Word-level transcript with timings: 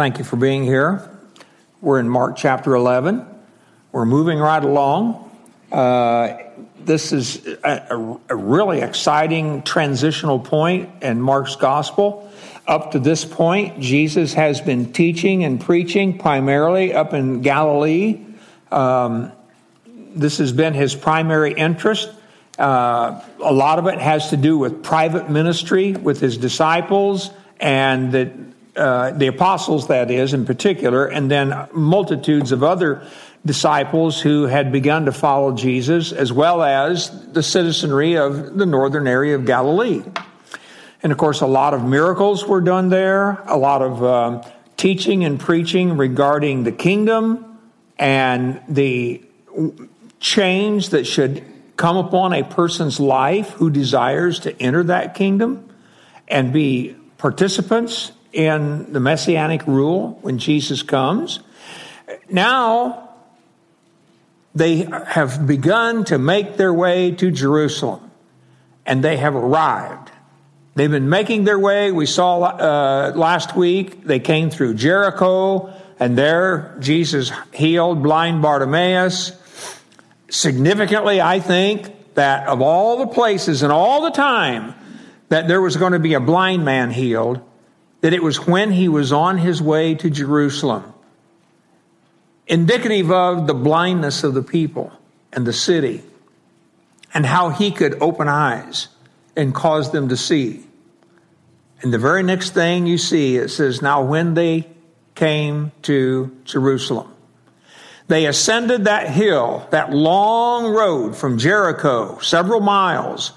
Thank 0.00 0.16
you 0.16 0.24
for 0.24 0.36
being 0.36 0.64
here. 0.64 1.10
We're 1.82 2.00
in 2.00 2.08
Mark 2.08 2.34
chapter 2.34 2.74
11. 2.74 3.22
We're 3.92 4.06
moving 4.06 4.38
right 4.38 4.64
along. 4.64 5.30
Uh, 5.70 6.38
this 6.78 7.12
is 7.12 7.46
a, 7.62 8.18
a, 8.30 8.34
really 8.34 8.80
exciting 8.80 9.60
transitional 9.60 10.38
point 10.38 10.88
in 11.02 11.20
Mark's 11.20 11.54
gospel. 11.56 12.32
Up 12.66 12.92
to 12.92 12.98
this 12.98 13.26
point, 13.26 13.80
Jesus 13.80 14.32
has 14.32 14.62
been 14.62 14.94
teaching 14.94 15.44
and 15.44 15.60
preaching 15.60 16.16
primarily 16.16 16.94
up 16.94 17.12
in 17.12 17.42
Galilee. 17.42 18.24
Um, 18.72 19.32
this 20.14 20.38
has 20.38 20.50
been 20.50 20.72
his 20.72 20.94
primary 20.94 21.52
interest. 21.52 22.10
Uh, 22.58 23.20
a 23.38 23.52
lot 23.52 23.78
of 23.78 23.86
it 23.86 23.98
has 23.98 24.30
to 24.30 24.38
do 24.38 24.56
with 24.56 24.82
private 24.82 25.28
ministry 25.28 25.92
with 25.92 26.20
his 26.20 26.38
disciples 26.38 27.28
and 27.60 28.12
that 28.12 28.32
uh, 28.76 29.10
the 29.12 29.26
apostles, 29.26 29.88
that 29.88 30.10
is, 30.10 30.32
in 30.32 30.44
particular, 30.44 31.06
and 31.06 31.30
then 31.30 31.68
multitudes 31.72 32.52
of 32.52 32.62
other 32.62 33.06
disciples 33.44 34.20
who 34.20 34.44
had 34.44 34.70
begun 34.70 35.06
to 35.06 35.12
follow 35.12 35.54
Jesus, 35.54 36.12
as 36.12 36.32
well 36.32 36.62
as 36.62 37.32
the 37.32 37.42
citizenry 37.42 38.16
of 38.16 38.56
the 38.56 38.66
northern 38.66 39.06
area 39.06 39.34
of 39.34 39.44
Galilee. 39.44 40.02
And 41.02 41.12
of 41.12 41.18
course, 41.18 41.40
a 41.40 41.46
lot 41.46 41.72
of 41.72 41.82
miracles 41.84 42.46
were 42.46 42.60
done 42.60 42.90
there, 42.90 43.42
a 43.46 43.56
lot 43.56 43.82
of 43.82 44.04
um, 44.04 44.42
teaching 44.76 45.24
and 45.24 45.40
preaching 45.40 45.96
regarding 45.96 46.64
the 46.64 46.72
kingdom 46.72 47.58
and 47.98 48.60
the 48.68 49.22
change 50.20 50.90
that 50.90 51.06
should 51.06 51.44
come 51.76 51.96
upon 51.96 52.34
a 52.34 52.44
person's 52.44 53.00
life 53.00 53.50
who 53.50 53.70
desires 53.70 54.40
to 54.40 54.62
enter 54.62 54.82
that 54.84 55.14
kingdom 55.14 55.66
and 56.28 56.52
be 56.52 56.94
participants 57.16 58.12
in 58.32 58.92
the 58.92 59.00
messianic 59.00 59.66
rule 59.66 60.18
when 60.22 60.38
Jesus 60.38 60.82
comes. 60.82 61.40
Now, 62.28 63.10
they 64.54 64.88
have 65.06 65.46
begun 65.46 66.04
to 66.04 66.18
make 66.18 66.56
their 66.56 66.72
way 66.72 67.12
to 67.12 67.30
Jerusalem, 67.30 68.10
and 68.86 69.02
they 69.02 69.16
have 69.16 69.34
arrived. 69.34 70.10
They've 70.74 70.90
been 70.90 71.08
making 71.08 71.44
their 71.44 71.58
way. 71.58 71.92
We 71.92 72.06
saw 72.06 72.40
uh, 72.40 73.12
last 73.14 73.56
week 73.56 74.04
they 74.04 74.20
came 74.20 74.50
through 74.50 74.74
Jericho, 74.74 75.72
and 75.98 76.16
there 76.16 76.76
Jesus 76.80 77.32
healed 77.52 78.02
blind 78.02 78.42
Bartimaeus. 78.42 79.32
Significantly, 80.30 81.20
I 81.20 81.40
think 81.40 82.14
that 82.14 82.46
of 82.48 82.62
all 82.62 82.98
the 82.98 83.08
places 83.08 83.62
and 83.62 83.72
all 83.72 84.02
the 84.02 84.10
time 84.10 84.74
that 85.28 85.48
there 85.48 85.60
was 85.60 85.76
going 85.76 85.92
to 85.92 85.98
be 85.98 86.14
a 86.14 86.20
blind 86.20 86.64
man 86.64 86.90
healed, 86.90 87.40
that 88.00 88.12
it 88.12 88.22
was 88.22 88.46
when 88.46 88.72
he 88.72 88.88
was 88.88 89.12
on 89.12 89.38
his 89.38 89.60
way 89.60 89.94
to 89.94 90.10
Jerusalem, 90.10 90.92
indicative 92.46 93.10
of 93.10 93.46
the 93.46 93.54
blindness 93.54 94.24
of 94.24 94.34
the 94.34 94.42
people 94.42 94.92
and 95.32 95.46
the 95.46 95.52
city, 95.52 96.02
and 97.12 97.26
how 97.26 97.50
he 97.50 97.70
could 97.70 98.00
open 98.00 98.28
eyes 98.28 98.88
and 99.36 99.54
cause 99.54 99.92
them 99.92 100.08
to 100.08 100.16
see. 100.16 100.64
And 101.82 101.92
the 101.92 101.98
very 101.98 102.22
next 102.22 102.50
thing 102.50 102.86
you 102.86 102.98
see, 102.98 103.36
it 103.36 103.48
says, 103.48 103.82
Now 103.82 104.02
when 104.02 104.34
they 104.34 104.66
came 105.14 105.72
to 105.82 106.36
Jerusalem, 106.44 107.12
they 108.08 108.26
ascended 108.26 108.84
that 108.84 109.08
hill, 109.08 109.68
that 109.70 109.92
long 109.92 110.72
road 110.74 111.16
from 111.16 111.38
Jericho, 111.38 112.18
several 112.18 112.60
miles, 112.60 113.32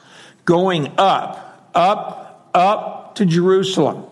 going 0.45 0.91
up, 0.97 1.69
up, 1.75 2.49
up 2.53 3.15
to 3.15 3.25
Jerusalem. 3.25 4.07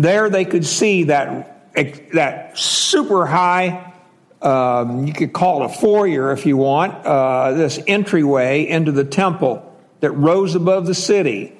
There 0.00 0.30
they 0.30 0.46
could 0.46 0.64
see 0.64 1.04
that, 1.04 1.74
that 2.14 2.56
super 2.56 3.26
high, 3.26 3.92
um, 4.40 5.06
you 5.06 5.12
could 5.12 5.34
call 5.34 5.62
it 5.62 5.66
a 5.66 5.68
foyer 5.68 6.32
if 6.32 6.46
you 6.46 6.56
want, 6.56 7.04
uh, 7.04 7.52
this 7.52 7.78
entryway 7.86 8.66
into 8.66 8.92
the 8.92 9.04
temple 9.04 9.66
that 10.00 10.12
rose 10.12 10.54
above 10.54 10.86
the 10.86 10.94
city. 10.94 11.52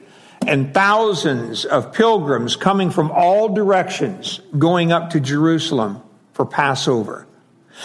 And 0.46 0.72
thousands 0.72 1.66
of 1.66 1.92
pilgrims 1.92 2.56
coming 2.56 2.90
from 2.90 3.10
all 3.10 3.50
directions 3.50 4.40
going 4.58 4.90
up 4.90 5.10
to 5.10 5.20
Jerusalem 5.20 6.02
for 6.32 6.46
Passover. 6.46 7.26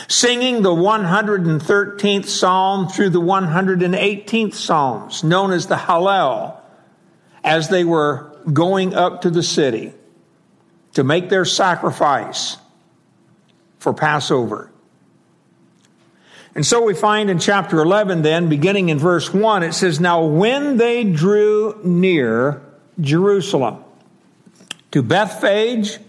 Singing 0.07 0.61
the 0.61 0.73
113th 0.73 2.25
Psalm 2.27 2.87
through 2.87 3.09
the 3.09 3.21
118th 3.21 4.53
Psalms, 4.53 5.21
known 5.21 5.51
as 5.51 5.67
the 5.67 5.75
Hallel, 5.75 6.57
as 7.43 7.67
they 7.67 7.83
were 7.83 8.31
going 8.53 8.93
up 8.93 9.21
to 9.23 9.29
the 9.29 9.43
city 9.43 9.93
to 10.95 11.03
make 11.03 11.29
their 11.29 11.45
sacrifice 11.45 12.57
for 13.79 13.93
Passover. 13.93 14.71
And 16.55 16.65
so 16.65 16.83
we 16.83 16.93
find 16.93 17.29
in 17.29 17.37
chapter 17.37 17.79
11, 17.79 18.21
then, 18.21 18.47
beginning 18.47 18.89
in 18.89 18.97
verse 18.97 19.33
1, 19.33 19.61
it 19.63 19.73
says, 19.73 19.99
Now 19.99 20.25
when 20.25 20.77
they 20.77 21.03
drew 21.03 21.79
near 21.83 22.61
Jerusalem 22.99 23.83
to 24.91 25.03
Bethphage 25.03 25.99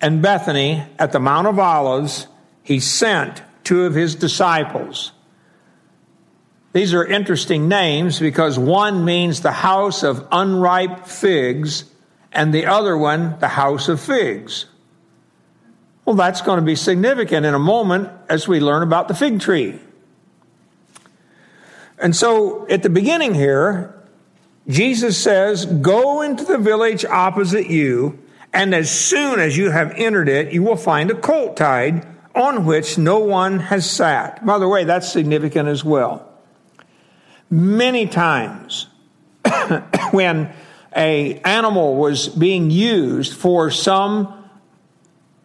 and 0.00 0.20
Bethany 0.20 0.82
at 0.98 1.12
the 1.12 1.20
Mount 1.20 1.46
of 1.46 1.58
Olives, 1.60 2.26
he 2.64 2.80
sent 2.80 3.42
two 3.62 3.84
of 3.84 3.94
his 3.94 4.16
disciples. 4.16 5.12
These 6.72 6.92
are 6.92 7.06
interesting 7.06 7.68
names 7.68 8.18
because 8.18 8.58
one 8.58 9.04
means 9.04 9.40
the 9.40 9.52
house 9.52 10.02
of 10.02 10.26
unripe 10.32 11.06
figs, 11.06 11.84
and 12.36 12.52
the 12.52 12.66
other 12.66 12.96
one, 12.96 13.38
the 13.40 13.48
house 13.48 13.88
of 13.88 13.98
figs. 13.98 14.66
Well, 16.04 16.14
that's 16.14 16.42
going 16.42 16.60
to 16.60 16.64
be 16.64 16.76
significant 16.76 17.46
in 17.46 17.54
a 17.54 17.58
moment 17.58 18.10
as 18.28 18.46
we 18.46 18.60
learn 18.60 18.82
about 18.82 19.08
the 19.08 19.14
fig 19.14 19.40
tree. 19.40 19.80
And 21.98 22.14
so 22.14 22.68
at 22.68 22.82
the 22.82 22.90
beginning 22.90 23.34
here, 23.34 23.94
Jesus 24.68 25.20
says, 25.20 25.64
Go 25.64 26.20
into 26.20 26.44
the 26.44 26.58
village 26.58 27.06
opposite 27.06 27.70
you, 27.70 28.18
and 28.52 28.74
as 28.74 28.90
soon 28.90 29.40
as 29.40 29.56
you 29.56 29.70
have 29.70 29.92
entered 29.96 30.28
it, 30.28 30.52
you 30.52 30.62
will 30.62 30.76
find 30.76 31.10
a 31.10 31.14
colt 31.14 31.56
tied 31.56 32.06
on 32.34 32.66
which 32.66 32.98
no 32.98 33.18
one 33.18 33.60
has 33.60 33.90
sat. 33.90 34.44
By 34.44 34.58
the 34.58 34.68
way, 34.68 34.84
that's 34.84 35.10
significant 35.10 35.70
as 35.70 35.82
well. 35.82 36.30
Many 37.48 38.06
times 38.06 38.88
when 40.10 40.52
a 40.96 41.38
animal 41.40 41.96
was 41.96 42.28
being 42.28 42.70
used 42.70 43.34
for 43.34 43.70
some 43.70 44.48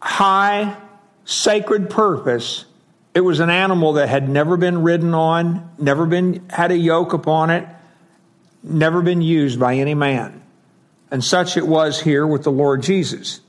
high 0.02 0.78
sacred 1.26 1.90
purpose, 1.90 2.66
it 3.14 3.22
was 3.22 3.40
an 3.40 3.50
animal 3.50 3.94
that 3.94 4.08
had 4.08 4.30
never 4.30 4.56
been 4.56 4.82
ridden 4.82 5.14
on, 5.14 5.70
never 5.78 6.06
been 6.06 6.48
had 6.50 6.72
a 6.72 6.78
yoke 6.78 7.14
upon 7.14 7.50
it, 7.50 7.68
never 8.64 9.02
been 9.02 9.22
used 9.22 9.60
by 9.60 9.76
any 9.76 9.94
man. 9.94 10.42
And 11.12 11.24
such 11.24 11.58
it 11.58 11.68
was 11.68 12.02
here 12.02 12.26
with 12.26 12.44
the 12.44 12.52
Lord 12.52 12.82
Jesus. 12.82 13.42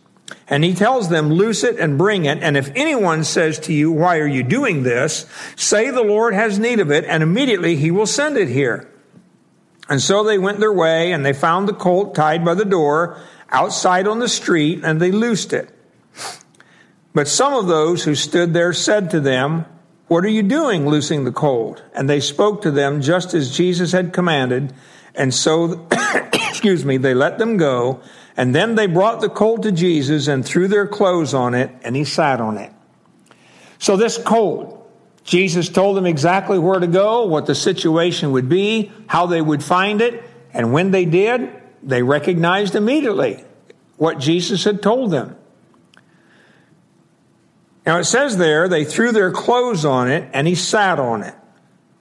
And 0.48 0.64
he 0.64 0.74
tells 0.74 1.08
them, 1.08 1.30
loose 1.30 1.62
it 1.62 1.78
and 1.78 1.96
bring 1.96 2.24
it. 2.24 2.38
And 2.42 2.56
if 2.56 2.72
anyone 2.74 3.22
says 3.22 3.58
to 3.60 3.72
you, 3.72 3.92
why 3.92 4.18
are 4.18 4.26
you 4.26 4.42
doing 4.42 4.82
this? 4.82 5.26
Say 5.54 5.90
the 5.90 6.02
Lord 6.02 6.34
has 6.34 6.58
need 6.58 6.80
of 6.80 6.90
it, 6.90 7.04
and 7.04 7.22
immediately 7.22 7.76
he 7.76 7.90
will 7.90 8.06
send 8.06 8.36
it 8.36 8.48
here. 8.48 8.91
And 9.92 10.00
so 10.00 10.24
they 10.24 10.38
went 10.38 10.58
their 10.58 10.72
way, 10.72 11.12
and 11.12 11.22
they 11.22 11.34
found 11.34 11.68
the 11.68 11.74
colt 11.74 12.14
tied 12.14 12.46
by 12.46 12.54
the 12.54 12.64
door 12.64 13.18
outside 13.50 14.08
on 14.08 14.20
the 14.20 14.28
street, 14.28 14.80
and 14.82 14.98
they 14.98 15.10
loosed 15.10 15.52
it. 15.52 15.68
But 17.12 17.28
some 17.28 17.52
of 17.52 17.66
those 17.66 18.02
who 18.02 18.14
stood 18.14 18.54
there 18.54 18.72
said 18.72 19.10
to 19.10 19.20
them, 19.20 19.66
What 20.08 20.24
are 20.24 20.30
you 20.30 20.44
doing, 20.44 20.86
loosing 20.86 21.24
the 21.24 21.30
colt? 21.30 21.82
And 21.94 22.08
they 22.08 22.20
spoke 22.20 22.62
to 22.62 22.70
them 22.70 23.02
just 23.02 23.34
as 23.34 23.54
Jesus 23.54 23.92
had 23.92 24.14
commanded. 24.14 24.72
And 25.14 25.34
so, 25.34 25.86
excuse 26.32 26.86
me, 26.86 26.96
they 26.96 27.12
let 27.12 27.36
them 27.36 27.58
go. 27.58 28.00
And 28.34 28.54
then 28.54 28.76
they 28.76 28.86
brought 28.86 29.20
the 29.20 29.28
colt 29.28 29.62
to 29.64 29.72
Jesus 29.72 30.26
and 30.26 30.42
threw 30.42 30.68
their 30.68 30.86
clothes 30.86 31.34
on 31.34 31.52
it, 31.52 31.70
and 31.82 31.94
he 31.94 32.04
sat 32.04 32.40
on 32.40 32.56
it. 32.56 32.72
So 33.78 33.98
this 33.98 34.16
colt, 34.16 34.81
Jesus 35.24 35.68
told 35.68 35.96
them 35.96 36.06
exactly 36.06 36.58
where 36.58 36.80
to 36.80 36.86
go, 36.86 37.26
what 37.26 37.46
the 37.46 37.54
situation 37.54 38.32
would 38.32 38.48
be, 38.48 38.90
how 39.06 39.26
they 39.26 39.40
would 39.40 39.62
find 39.62 40.00
it, 40.00 40.24
and 40.52 40.72
when 40.72 40.90
they 40.90 41.04
did, 41.04 41.50
they 41.82 42.02
recognized 42.02 42.74
immediately 42.74 43.44
what 43.96 44.18
Jesus 44.18 44.64
had 44.64 44.82
told 44.82 45.10
them. 45.10 45.36
Now 47.86 47.98
it 47.98 48.04
says 48.04 48.36
there, 48.36 48.68
they 48.68 48.84
threw 48.84 49.12
their 49.12 49.32
clothes 49.32 49.84
on 49.84 50.10
it 50.10 50.28
and 50.32 50.46
he 50.46 50.54
sat 50.54 50.98
on 50.98 51.22
it. 51.22 51.34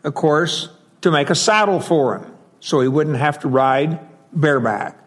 Of 0.03 0.13
course, 0.13 0.69
to 1.01 1.12
make 1.12 1.29
a 1.29 1.35
saddle 1.35 1.79
for 1.79 2.17
him 2.17 2.33
so 2.59 2.81
he 2.81 2.88
wouldn't 2.88 3.17
have 3.17 3.39
to 3.39 3.47
ride 3.47 4.00
bareback. 4.31 4.97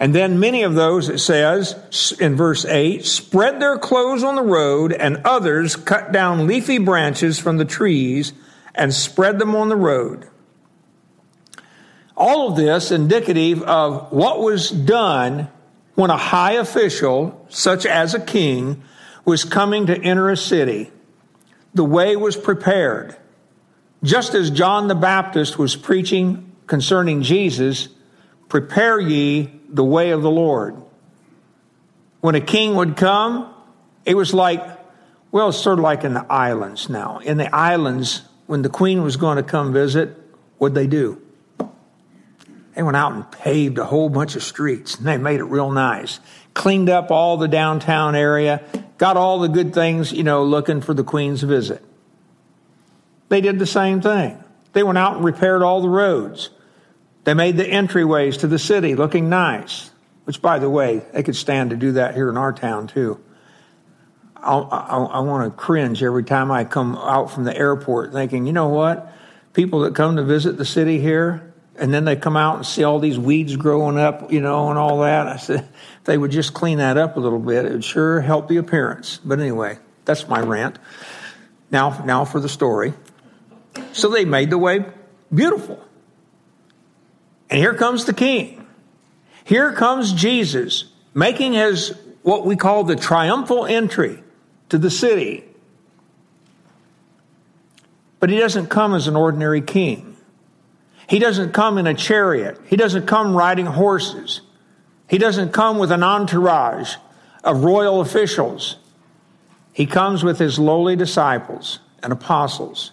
And 0.00 0.14
then 0.14 0.40
many 0.40 0.62
of 0.62 0.74
those, 0.74 1.10
it 1.10 1.18
says 1.18 2.16
in 2.18 2.34
verse 2.34 2.64
8, 2.64 3.04
spread 3.04 3.60
their 3.60 3.78
clothes 3.78 4.24
on 4.24 4.34
the 4.34 4.42
road, 4.42 4.92
and 4.92 5.20
others 5.26 5.76
cut 5.76 6.10
down 6.10 6.46
leafy 6.46 6.78
branches 6.78 7.38
from 7.38 7.58
the 7.58 7.66
trees 7.66 8.32
and 8.74 8.94
spread 8.94 9.38
them 9.38 9.54
on 9.54 9.68
the 9.68 9.76
road. 9.76 10.26
All 12.16 12.48
of 12.48 12.56
this 12.56 12.90
indicative 12.90 13.62
of 13.62 14.10
what 14.10 14.40
was 14.40 14.70
done 14.70 15.48
when 15.96 16.10
a 16.10 16.16
high 16.16 16.52
official, 16.52 17.46
such 17.50 17.84
as 17.84 18.14
a 18.14 18.20
king, 18.20 18.82
was 19.26 19.44
coming 19.44 19.86
to 19.86 19.98
enter 19.98 20.30
a 20.30 20.36
city, 20.36 20.90
the 21.74 21.84
way 21.84 22.16
was 22.16 22.38
prepared. 22.38 23.16
Just 24.02 24.34
as 24.34 24.50
John 24.50 24.88
the 24.88 24.94
Baptist 24.94 25.58
was 25.58 25.76
preaching 25.76 26.52
concerning 26.66 27.20
Jesus, 27.20 27.88
prepare 28.48 28.98
ye 28.98 29.59
the 29.70 29.84
way 29.84 30.10
of 30.10 30.22
the 30.22 30.30
Lord. 30.30 30.76
When 32.20 32.34
a 32.34 32.40
king 32.40 32.74
would 32.76 32.96
come, 32.96 33.52
it 34.04 34.14
was 34.14 34.34
like, 34.34 34.62
well, 35.32 35.50
it's 35.50 35.58
sort 35.58 35.78
of 35.78 35.82
like 35.82 36.04
in 36.04 36.14
the 36.14 36.26
islands 36.30 36.88
now. 36.88 37.18
In 37.18 37.36
the 37.36 37.54
islands, 37.54 38.22
when 38.46 38.62
the 38.62 38.68
queen 38.68 39.02
was 39.02 39.16
going 39.16 39.36
to 39.36 39.42
come 39.42 39.72
visit, 39.72 40.16
what'd 40.58 40.74
they 40.74 40.86
do? 40.86 41.22
They 42.74 42.82
went 42.82 42.96
out 42.96 43.12
and 43.12 43.30
paved 43.30 43.78
a 43.78 43.84
whole 43.84 44.08
bunch 44.08 44.36
of 44.36 44.42
streets 44.42 44.96
and 44.96 45.06
they 45.06 45.18
made 45.18 45.40
it 45.40 45.44
real 45.44 45.70
nice. 45.70 46.20
Cleaned 46.54 46.88
up 46.88 47.10
all 47.10 47.36
the 47.36 47.48
downtown 47.48 48.14
area, 48.14 48.62
got 48.98 49.16
all 49.16 49.40
the 49.40 49.48
good 49.48 49.74
things, 49.74 50.12
you 50.12 50.22
know, 50.22 50.44
looking 50.44 50.80
for 50.80 50.94
the 50.94 51.04
queen's 51.04 51.42
visit. 51.42 51.84
They 53.28 53.40
did 53.40 53.58
the 53.58 53.66
same 53.66 54.00
thing. 54.00 54.42
They 54.72 54.82
went 54.82 54.98
out 54.98 55.16
and 55.16 55.24
repaired 55.24 55.62
all 55.62 55.80
the 55.80 55.88
roads. 55.88 56.50
They 57.30 57.34
made 57.34 57.56
the 57.56 57.64
entryways 57.64 58.40
to 58.40 58.48
the 58.48 58.58
city 58.58 58.96
looking 58.96 59.28
nice, 59.28 59.92
which, 60.24 60.42
by 60.42 60.58
the 60.58 60.68
way, 60.68 61.00
they 61.12 61.22
could 61.22 61.36
stand 61.36 61.70
to 61.70 61.76
do 61.76 61.92
that 61.92 62.16
here 62.16 62.28
in 62.28 62.36
our 62.36 62.52
town 62.52 62.88
too. 62.88 63.20
I, 64.34 64.56
I, 64.56 64.96
I 64.96 65.20
want 65.20 65.48
to 65.48 65.56
cringe 65.56 66.02
every 66.02 66.24
time 66.24 66.50
I 66.50 66.64
come 66.64 66.96
out 66.96 67.30
from 67.30 67.44
the 67.44 67.56
airport 67.56 68.12
thinking, 68.12 68.48
you 68.48 68.52
know 68.52 68.66
what? 68.66 69.12
People 69.52 69.82
that 69.82 69.94
come 69.94 70.16
to 70.16 70.24
visit 70.24 70.58
the 70.58 70.64
city 70.64 70.98
here, 70.98 71.54
and 71.76 71.94
then 71.94 72.04
they 72.04 72.16
come 72.16 72.36
out 72.36 72.56
and 72.56 72.66
see 72.66 72.82
all 72.82 72.98
these 72.98 73.16
weeds 73.16 73.54
growing 73.54 73.96
up, 73.96 74.32
you 74.32 74.40
know, 74.40 74.68
and 74.70 74.76
all 74.76 74.98
that. 75.02 75.28
I 75.28 75.36
said, 75.36 75.68
they 76.06 76.18
would 76.18 76.32
just 76.32 76.52
clean 76.52 76.78
that 76.78 76.96
up 76.96 77.16
a 77.16 77.20
little 77.20 77.38
bit, 77.38 77.64
it 77.64 77.70
would 77.70 77.84
sure 77.84 78.20
help 78.20 78.48
the 78.48 78.56
appearance. 78.56 79.20
But 79.24 79.38
anyway, 79.38 79.78
that's 80.04 80.26
my 80.26 80.40
rant. 80.40 80.80
Now, 81.70 82.02
now 82.04 82.24
for 82.24 82.40
the 82.40 82.48
story. 82.48 82.92
So 83.92 84.08
they 84.08 84.24
made 84.24 84.50
the 84.50 84.58
way 84.58 84.84
beautiful. 85.32 85.80
And 87.50 87.58
here 87.58 87.74
comes 87.74 88.04
the 88.04 88.14
king. 88.14 88.64
Here 89.44 89.72
comes 89.72 90.12
Jesus 90.12 90.84
making 91.12 91.54
his 91.54 91.94
what 92.22 92.46
we 92.46 92.54
call 92.56 92.84
the 92.84 92.96
triumphal 92.96 93.66
entry 93.66 94.22
to 94.68 94.78
the 94.78 94.90
city. 94.90 95.44
But 98.20 98.30
he 98.30 98.38
doesn't 98.38 98.68
come 98.68 98.94
as 98.94 99.08
an 99.08 99.16
ordinary 99.16 99.62
king. 99.62 100.16
He 101.08 101.18
doesn't 101.18 101.52
come 101.52 101.78
in 101.78 101.88
a 101.88 101.94
chariot. 101.94 102.60
He 102.66 102.76
doesn't 102.76 103.06
come 103.06 103.34
riding 103.34 103.66
horses. 103.66 104.42
He 105.08 105.18
doesn't 105.18 105.52
come 105.52 105.78
with 105.78 105.90
an 105.90 106.04
entourage 106.04 106.94
of 107.42 107.64
royal 107.64 108.00
officials. 108.00 108.76
He 109.72 109.86
comes 109.86 110.22
with 110.22 110.38
his 110.38 110.58
lowly 110.58 110.94
disciples 110.94 111.80
and 112.02 112.12
apostles. 112.12 112.92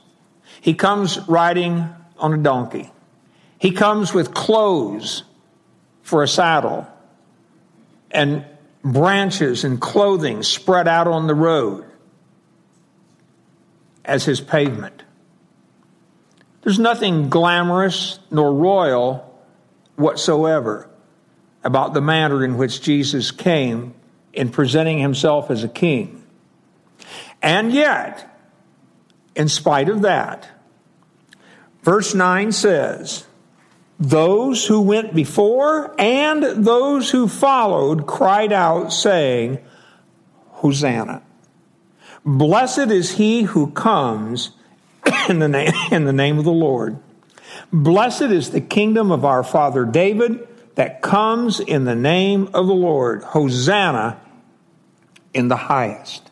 He 0.61 0.73
comes 0.73 1.19
riding 1.27 1.89
on 2.17 2.33
a 2.33 2.37
donkey. 2.37 2.91
He 3.59 3.71
comes 3.71 4.13
with 4.13 4.33
clothes 4.33 5.23
for 6.01 6.23
a 6.23 6.27
saddle 6.27 6.87
and 8.11 8.45
branches 8.83 9.63
and 9.63 9.81
clothing 9.81 10.43
spread 10.43 10.87
out 10.87 11.07
on 11.07 11.27
the 11.27 11.35
road 11.35 11.85
as 14.05 14.25
his 14.25 14.39
pavement. 14.39 15.03
There's 16.61 16.79
nothing 16.79 17.29
glamorous 17.29 18.19
nor 18.31 18.53
royal 18.53 19.23
whatsoever 19.95 20.89
about 21.63 21.93
the 21.93 22.01
manner 22.01 22.43
in 22.43 22.57
which 22.57 22.81
Jesus 22.81 23.31
came 23.31 23.93
in 24.33 24.49
presenting 24.49 24.99
himself 24.99 25.51
as 25.51 25.63
a 25.63 25.67
king. 25.67 26.23
And 27.41 27.71
yet, 27.71 28.39
in 29.35 29.49
spite 29.49 29.89
of 29.89 30.01
that, 30.01 30.47
verse 31.83 32.13
9 32.13 32.51
says, 32.51 33.26
those 33.99 34.65
who 34.65 34.81
went 34.81 35.15
before 35.15 35.95
and 35.99 36.43
those 36.43 37.09
who 37.09 37.27
followed 37.27 38.05
cried 38.05 38.51
out, 38.51 38.93
saying, 38.93 39.59
Hosanna. 40.51 41.23
Blessed 42.25 42.91
is 42.91 43.11
he 43.11 43.43
who 43.43 43.71
comes 43.71 44.51
in 45.29 45.39
the, 45.39 45.47
name, 45.47 45.71
in 45.91 46.05
the 46.05 46.13
name 46.13 46.37
of 46.37 46.45
the 46.45 46.51
Lord. 46.51 46.99
Blessed 47.71 48.23
is 48.23 48.51
the 48.51 48.61
kingdom 48.61 49.11
of 49.11 49.25
our 49.25 49.43
father 49.43 49.85
David 49.85 50.47
that 50.75 51.01
comes 51.01 51.59
in 51.59 51.85
the 51.85 51.95
name 51.95 52.49
of 52.53 52.67
the 52.67 52.73
Lord. 52.73 53.23
Hosanna 53.23 54.19
in 55.33 55.47
the 55.47 55.55
highest. 55.55 56.29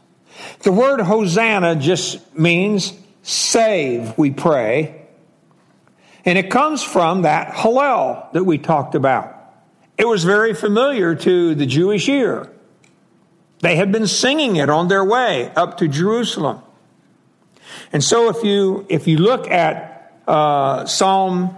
The 0.59 0.71
word 0.71 0.99
Hosanna 1.01 1.75
just 1.75 2.37
means 2.37 2.93
save, 3.23 4.17
we 4.17 4.31
pray. 4.31 5.04
And 6.25 6.39
it 6.39 6.49
comes 6.49 6.83
from 6.83 7.21
that 7.21 7.53
Hallel 7.53 8.31
that 8.33 8.43
we 8.43 8.57
talked 8.57 8.95
about. 8.95 9.31
It 9.97 10.07
was 10.07 10.23
very 10.23 10.53
familiar 10.53 11.15
to 11.15 11.55
the 11.55 11.65
Jewish 11.65 12.09
ear. 12.09 12.51
They 13.59 13.75
had 13.75 13.91
been 13.91 14.07
singing 14.07 14.55
it 14.57 14.69
on 14.69 14.87
their 14.87 15.05
way 15.05 15.51
up 15.55 15.77
to 15.77 15.87
Jerusalem. 15.87 16.61
And 17.93 18.03
so 18.03 18.29
if 18.29 18.43
you, 18.43 18.85
if 18.89 19.07
you 19.07 19.17
look 19.17 19.49
at 19.49 20.13
uh, 20.27 20.85
Psalm 20.85 21.55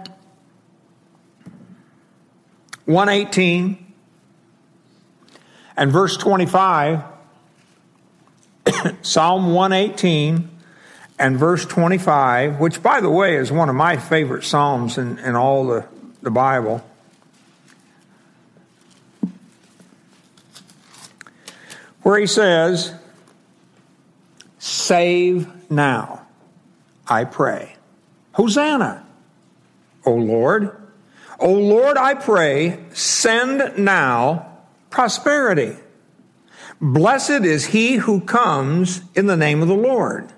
118 2.84 3.94
and 5.76 5.90
verse 5.90 6.16
25, 6.16 7.02
Psalm 9.02 9.52
118 9.52 10.57
and 11.18 11.36
verse 11.36 11.64
25, 11.64 12.60
which, 12.60 12.82
by 12.82 13.00
the 13.00 13.10
way, 13.10 13.36
is 13.36 13.50
one 13.50 13.68
of 13.68 13.74
my 13.74 13.96
favorite 13.96 14.44
Psalms 14.44 14.98
in, 14.98 15.18
in 15.18 15.34
all 15.34 15.66
the, 15.66 15.84
the 16.22 16.30
Bible. 16.30 16.84
Where 22.02 22.18
he 22.18 22.26
says, 22.26 22.94
Save 24.58 25.70
now, 25.70 26.26
I 27.06 27.24
pray. 27.24 27.76
Hosanna, 28.32 29.04
O 30.06 30.14
Lord. 30.14 30.76
O 31.40 31.52
Lord, 31.52 31.96
I 31.96 32.14
pray, 32.14 32.80
send 32.92 33.78
now 33.78 34.58
prosperity. 34.90 35.76
Blessed 36.80 37.44
is 37.44 37.66
he 37.66 37.96
who 37.96 38.20
comes 38.20 39.02
in 39.14 39.26
the 39.26 39.36
name 39.36 39.62
of 39.62 39.68
the 39.68 39.74
Lord. 39.74 40.32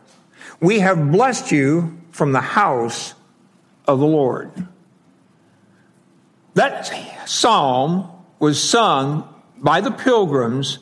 We 0.61 0.81
have 0.81 1.11
blessed 1.11 1.51
you 1.53 1.99
from 2.11 2.33
the 2.33 2.41
house 2.41 3.15
of 3.87 3.99
the 3.99 4.07
Lord. 4.07 4.51
That 6.55 6.93
psalm 7.27 8.11
was 8.39 8.63
sung 8.63 9.27
by 9.59 9.81
the 9.81 9.91
pilgrims 9.91 10.79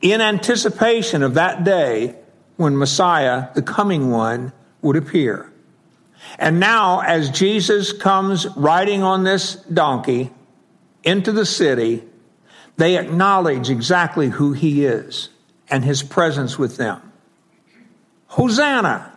in 0.00 0.20
anticipation 0.20 1.22
of 1.22 1.34
that 1.34 1.64
day 1.64 2.16
when 2.56 2.78
Messiah, 2.78 3.48
the 3.54 3.62
coming 3.62 4.10
one, 4.10 4.52
would 4.82 4.96
appear. 4.96 5.52
And 6.38 6.58
now, 6.58 7.00
as 7.00 7.30
Jesus 7.30 7.92
comes 7.92 8.46
riding 8.56 9.02
on 9.02 9.24
this 9.24 9.56
donkey 9.72 10.30
into 11.02 11.32
the 11.32 11.46
city, 11.46 12.02
they 12.76 12.98
acknowledge 12.98 13.70
exactly 13.70 14.28
who 14.28 14.52
he 14.52 14.84
is 14.84 15.28
and 15.68 15.84
his 15.84 16.02
presence 16.02 16.58
with 16.58 16.76
them. 16.76 17.05
Hosanna. 18.36 19.14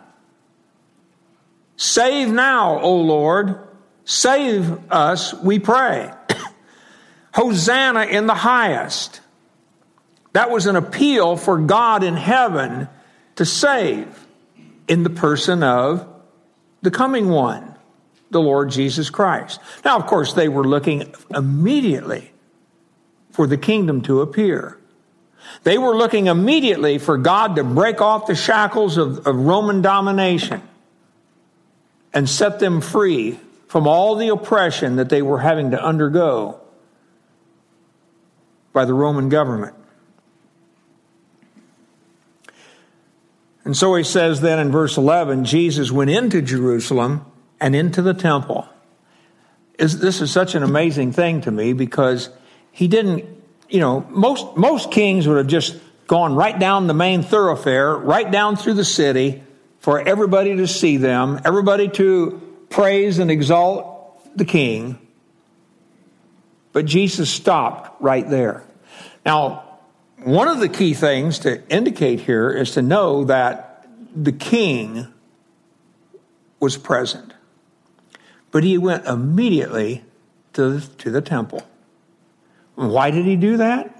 Save 1.76 2.30
now, 2.30 2.80
O 2.80 2.96
Lord. 2.96 3.68
Save 4.06 4.90
us, 4.90 5.34
we 5.34 5.58
pray. 5.58 6.10
Hosanna 7.34 8.04
in 8.04 8.26
the 8.26 8.34
highest. 8.34 9.20
That 10.32 10.50
was 10.50 10.64
an 10.64 10.74
appeal 10.74 11.36
for 11.36 11.58
God 11.58 12.02
in 12.02 12.16
heaven 12.16 12.88
to 13.36 13.44
save 13.44 14.08
in 14.88 15.02
the 15.02 15.10
person 15.10 15.62
of 15.62 16.08
the 16.80 16.90
coming 16.90 17.28
one, 17.28 17.74
the 18.30 18.40
Lord 18.40 18.70
Jesus 18.70 19.10
Christ. 19.10 19.60
Now, 19.84 19.98
of 19.98 20.06
course, 20.06 20.32
they 20.32 20.48
were 20.48 20.66
looking 20.66 21.14
immediately 21.34 22.32
for 23.32 23.46
the 23.46 23.58
kingdom 23.58 24.00
to 24.02 24.22
appear. 24.22 24.79
They 25.62 25.78
were 25.78 25.96
looking 25.96 26.26
immediately 26.26 26.98
for 26.98 27.18
God 27.18 27.56
to 27.56 27.64
break 27.64 28.00
off 28.00 28.26
the 28.26 28.34
shackles 28.34 28.96
of, 28.96 29.26
of 29.26 29.36
Roman 29.36 29.82
domination 29.82 30.62
and 32.12 32.28
set 32.28 32.58
them 32.58 32.80
free 32.80 33.38
from 33.68 33.86
all 33.86 34.16
the 34.16 34.28
oppression 34.28 34.96
that 34.96 35.08
they 35.08 35.22
were 35.22 35.38
having 35.38 35.70
to 35.70 35.82
undergo 35.82 36.60
by 38.72 38.84
the 38.84 38.94
Roman 38.94 39.28
government. 39.28 39.74
And 43.64 43.76
so 43.76 43.94
he 43.94 44.02
says 44.02 44.40
then 44.40 44.58
in 44.58 44.72
verse 44.72 44.96
11 44.96 45.44
Jesus 45.44 45.92
went 45.92 46.10
into 46.10 46.42
Jerusalem 46.42 47.24
and 47.60 47.76
into 47.76 48.02
the 48.02 48.14
temple. 48.14 48.66
This 49.78 50.20
is 50.20 50.30
such 50.30 50.54
an 50.54 50.62
amazing 50.62 51.12
thing 51.12 51.40
to 51.42 51.50
me 51.50 51.72
because 51.72 52.30
he 52.72 52.88
didn't 52.88 53.24
you 53.70 53.80
know, 53.80 54.06
most, 54.10 54.56
most 54.56 54.90
kings 54.90 55.26
would 55.26 55.38
have 55.38 55.46
just 55.46 55.76
gone 56.06 56.34
right 56.34 56.58
down 56.58 56.86
the 56.86 56.94
main 56.94 57.22
thoroughfare, 57.22 57.96
right 57.96 58.30
down 58.30 58.56
through 58.56 58.74
the 58.74 58.84
city 58.84 59.42
for 59.78 60.00
everybody 60.00 60.56
to 60.56 60.66
see 60.66 60.96
them, 60.96 61.40
everybody 61.44 61.88
to 61.88 62.40
praise 62.68 63.18
and 63.18 63.30
exalt 63.30 64.36
the 64.36 64.44
king. 64.44 64.98
But 66.72 66.86
Jesus 66.86 67.30
stopped 67.30 68.00
right 68.00 68.28
there. 68.28 68.64
Now, 69.24 69.78
one 70.18 70.48
of 70.48 70.60
the 70.60 70.68
key 70.68 70.94
things 70.94 71.38
to 71.40 71.66
indicate 71.68 72.20
here 72.20 72.50
is 72.50 72.72
to 72.72 72.82
know 72.82 73.24
that 73.24 73.86
the 74.14 74.32
king 74.32 75.06
was 76.58 76.76
present. 76.76 77.32
But 78.50 78.64
he 78.64 78.76
went 78.76 79.06
immediately 79.06 80.04
to 80.54 80.80
to 80.98 81.10
the 81.10 81.22
temple. 81.22 81.62
Why 82.80 83.10
did 83.10 83.26
he 83.26 83.36
do 83.36 83.58
that? 83.58 83.94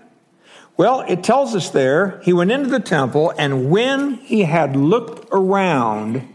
Well, 0.78 1.04
it 1.06 1.22
tells 1.22 1.54
us 1.54 1.68
there, 1.68 2.18
he 2.24 2.32
went 2.32 2.50
into 2.50 2.70
the 2.70 2.80
temple, 2.80 3.34
and 3.36 3.70
when 3.70 4.14
he 4.14 4.44
had 4.44 4.74
looked 4.74 5.28
around 5.30 6.26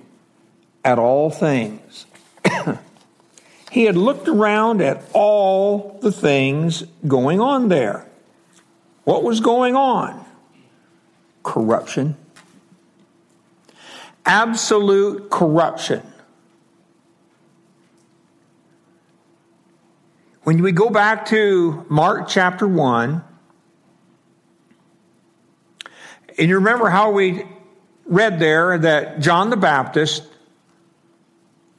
at 0.83 0.99
all 0.99 1.31
things, 1.31 2.05
he 3.71 3.85
had 3.85 3.97
looked 3.97 4.27
around 4.27 4.83
at 4.83 5.01
all 5.13 5.97
the 6.03 6.11
things 6.11 6.83
going 7.07 7.41
on 7.41 7.69
there. 7.69 8.05
What 9.05 9.23
was 9.23 9.39
going 9.39 9.75
on? 9.75 10.23
Corruption. 11.41 12.15
Absolute 14.23 15.31
corruption. 15.31 16.03
When 20.45 20.61
we 20.61 20.73
go 20.73 20.91
back 20.91 21.25
to 21.29 21.87
Mark 21.89 22.27
chapter 22.27 22.67
1, 22.67 23.23
and 26.37 26.49
you 26.49 26.57
remember 26.57 26.87
how 26.87 27.09
we 27.09 27.47
read 28.05 28.37
there 28.37 28.77
that 28.77 29.21
John 29.21 29.49
the 29.49 29.57
Baptist 29.57 30.21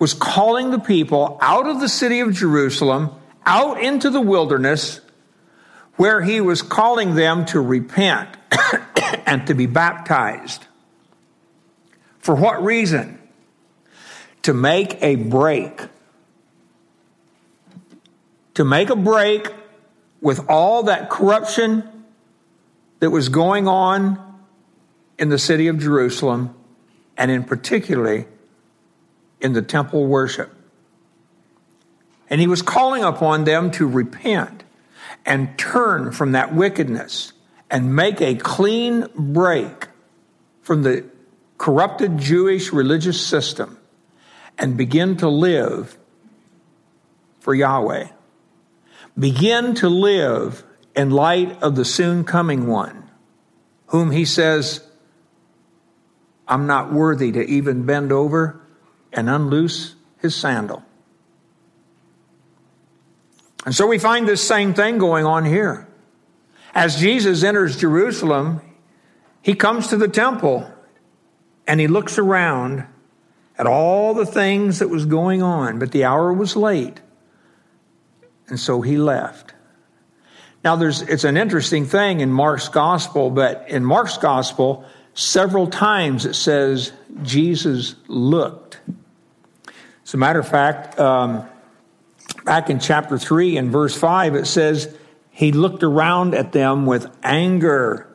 was 0.00 0.14
calling 0.14 0.72
the 0.72 0.80
people 0.80 1.38
out 1.40 1.68
of 1.68 1.78
the 1.78 1.88
city 1.88 2.18
of 2.18 2.34
Jerusalem, 2.34 3.10
out 3.46 3.80
into 3.80 4.10
the 4.10 4.20
wilderness, 4.20 5.00
where 5.94 6.20
he 6.20 6.40
was 6.40 6.60
calling 6.60 7.14
them 7.14 7.46
to 7.46 7.60
repent 7.60 8.36
and 9.26 9.46
to 9.46 9.54
be 9.54 9.66
baptized. 9.66 10.66
For 12.18 12.34
what 12.34 12.64
reason? 12.64 13.20
To 14.42 14.52
make 14.52 15.00
a 15.04 15.14
break. 15.14 15.82
To 18.56 18.64
make 18.64 18.90
a 18.90 18.96
break 18.96 19.52
with 20.20 20.48
all 20.48 20.82
that 20.84 21.08
corruption 21.08 22.04
that 23.00 23.10
was 23.10 23.28
going 23.28 23.68
on 23.68 24.18
in 25.18 25.28
the 25.28 25.38
city 25.38 25.68
of 25.68 25.78
Jerusalem, 25.78 26.54
and 27.16 27.30
in 27.30 27.44
particularly 27.44 28.26
in 29.40 29.52
the 29.52 29.62
temple 29.62 30.06
worship. 30.06 30.52
And 32.28 32.40
he 32.40 32.46
was 32.46 32.60
calling 32.60 33.04
upon 33.04 33.44
them 33.44 33.70
to 33.72 33.86
repent 33.86 34.64
and 35.24 35.56
turn 35.58 36.12
from 36.12 36.32
that 36.32 36.54
wickedness 36.54 37.32
and 37.70 37.94
make 37.94 38.20
a 38.20 38.34
clean 38.34 39.06
break 39.14 39.88
from 40.62 40.82
the 40.82 41.04
corrupted 41.58 42.18
Jewish 42.18 42.72
religious 42.72 43.20
system 43.24 43.78
and 44.58 44.76
begin 44.76 45.16
to 45.18 45.28
live 45.28 45.96
for 47.40 47.54
Yahweh. 47.54 48.08
Begin 49.18 49.74
to 49.76 49.88
live 49.88 50.64
in 50.94 51.10
light 51.10 51.62
of 51.62 51.74
the 51.74 51.84
soon 51.84 52.24
coming 52.24 52.66
one, 52.66 53.10
whom 53.86 54.10
he 54.10 54.24
says, 54.24 54.86
I'm 56.48 56.66
not 56.66 56.92
worthy 56.92 57.32
to 57.32 57.44
even 57.44 57.86
bend 57.86 58.12
over 58.12 58.60
and 59.12 59.28
unloose 59.28 59.94
his 60.18 60.34
sandal. 60.34 60.82
And 63.64 63.74
so 63.74 63.86
we 63.86 63.98
find 63.98 64.28
this 64.28 64.46
same 64.46 64.74
thing 64.74 64.98
going 64.98 65.24
on 65.24 65.44
here. 65.44 65.88
As 66.74 67.00
Jesus 67.00 67.42
enters 67.42 67.76
Jerusalem, 67.78 68.60
he 69.42 69.54
comes 69.54 69.88
to 69.88 69.96
the 69.96 70.08
temple 70.08 70.70
and 71.66 71.80
he 71.80 71.88
looks 71.88 72.18
around 72.18 72.86
at 73.58 73.66
all 73.66 74.14
the 74.14 74.26
things 74.26 74.78
that 74.78 74.88
was 74.88 75.06
going 75.06 75.42
on, 75.42 75.78
but 75.78 75.90
the 75.90 76.04
hour 76.04 76.32
was 76.32 76.54
late. 76.54 77.00
And 78.48 78.58
so 78.58 78.80
he 78.80 78.96
left. 78.96 79.54
Now 80.64 80.76
there's 80.76 81.02
it's 81.02 81.24
an 81.24 81.36
interesting 81.36 81.84
thing 81.84 82.20
in 82.20 82.32
Mark's 82.32 82.68
gospel, 82.68 83.30
but 83.30 83.66
in 83.68 83.84
Mark's 83.84 84.18
gospel, 84.18 84.84
several 85.14 85.66
times 85.66 86.26
it 86.26 86.34
says 86.34 86.92
Jesus 87.22 87.94
looked. 88.08 88.80
As 90.04 90.14
a 90.14 90.16
matter 90.16 90.38
of 90.38 90.48
fact, 90.48 90.98
um, 91.00 91.48
back 92.44 92.70
in 92.70 92.78
chapter 92.78 93.18
3 93.18 93.56
and 93.56 93.72
verse 93.72 93.96
5, 93.96 94.36
it 94.36 94.46
says, 94.46 94.94
He 95.30 95.52
looked 95.52 95.82
around 95.82 96.34
at 96.34 96.52
them 96.52 96.86
with 96.86 97.06
anger, 97.22 98.08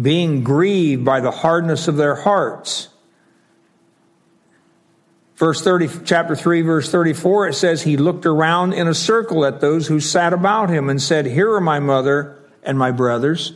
being 0.00 0.44
grieved 0.44 1.04
by 1.04 1.20
the 1.20 1.30
hardness 1.30 1.88
of 1.88 1.96
their 1.96 2.14
hearts. 2.14 2.88
Verse 5.42 5.60
30, 5.60 6.04
chapter 6.04 6.36
3, 6.36 6.62
verse 6.62 6.88
34, 6.88 7.48
it 7.48 7.54
says, 7.54 7.82
He 7.82 7.96
looked 7.96 8.26
around 8.26 8.74
in 8.74 8.86
a 8.86 8.94
circle 8.94 9.44
at 9.44 9.60
those 9.60 9.88
who 9.88 9.98
sat 9.98 10.32
about 10.32 10.70
him 10.70 10.88
and 10.88 11.02
said, 11.02 11.26
Here 11.26 11.52
are 11.52 11.60
my 11.60 11.80
mother 11.80 12.38
and 12.62 12.78
my 12.78 12.92
brothers. 12.92 13.52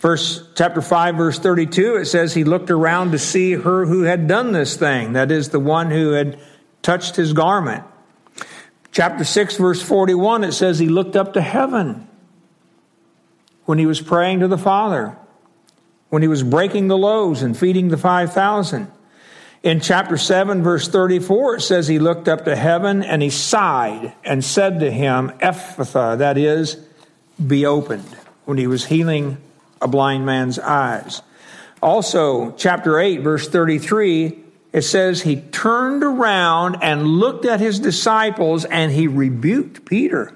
Verse 0.00 0.48
chapter 0.56 0.80
5 0.80 1.16
verse 1.16 1.38
32 1.40 1.96
it 1.96 2.04
says 2.04 2.32
he 2.32 2.44
looked 2.44 2.70
around 2.70 3.10
to 3.10 3.18
see 3.18 3.54
her 3.54 3.84
who 3.84 4.02
had 4.02 4.28
done 4.28 4.52
this 4.52 4.76
thing 4.76 5.14
that 5.14 5.32
is 5.32 5.48
the 5.48 5.58
one 5.58 5.90
who 5.90 6.12
had 6.12 6.38
touched 6.82 7.16
his 7.16 7.32
garment 7.32 7.82
Chapter 8.90 9.22
6, 9.22 9.56
verse 9.58 9.82
41, 9.82 10.44
it 10.44 10.52
says 10.52 10.78
he 10.78 10.88
looked 10.88 11.14
up 11.14 11.34
to 11.34 11.40
heaven 11.40 12.08
when 13.64 13.78
he 13.78 13.86
was 13.86 14.00
praying 14.00 14.40
to 14.40 14.48
the 14.48 14.58
Father, 14.58 15.16
when 16.08 16.22
he 16.22 16.28
was 16.28 16.42
breaking 16.42 16.88
the 16.88 16.98
loaves 16.98 17.42
and 17.42 17.56
feeding 17.56 17.88
the 17.88 17.96
5,000. 17.96 18.90
In 19.62 19.80
chapter 19.80 20.16
7, 20.16 20.62
verse 20.62 20.88
34, 20.88 21.56
it 21.56 21.60
says 21.62 21.88
he 21.88 21.98
looked 21.98 22.28
up 22.28 22.44
to 22.44 22.54
heaven 22.54 23.02
and 23.02 23.20
he 23.20 23.30
sighed 23.30 24.14
and 24.24 24.44
said 24.44 24.80
to 24.80 24.90
him, 24.90 25.30
Ephphatha, 25.40 26.18
that 26.18 26.38
is, 26.38 26.76
be 27.44 27.66
opened, 27.66 28.06
when 28.44 28.56
he 28.56 28.68
was 28.68 28.86
healing 28.86 29.38
a 29.82 29.88
blind 29.88 30.24
man's 30.24 30.58
eyes. 30.60 31.22
Also, 31.82 32.52
chapter 32.52 33.00
8, 33.00 33.18
verse 33.18 33.48
33, 33.48 34.38
it 34.72 34.82
says 34.82 35.22
he 35.22 35.36
turned 35.36 36.04
around 36.04 36.76
and 36.82 37.06
looked 37.06 37.44
at 37.44 37.58
his 37.58 37.80
disciples 37.80 38.64
and 38.64 38.92
he 38.92 39.08
rebuked 39.08 39.84
Peter. 39.84 40.32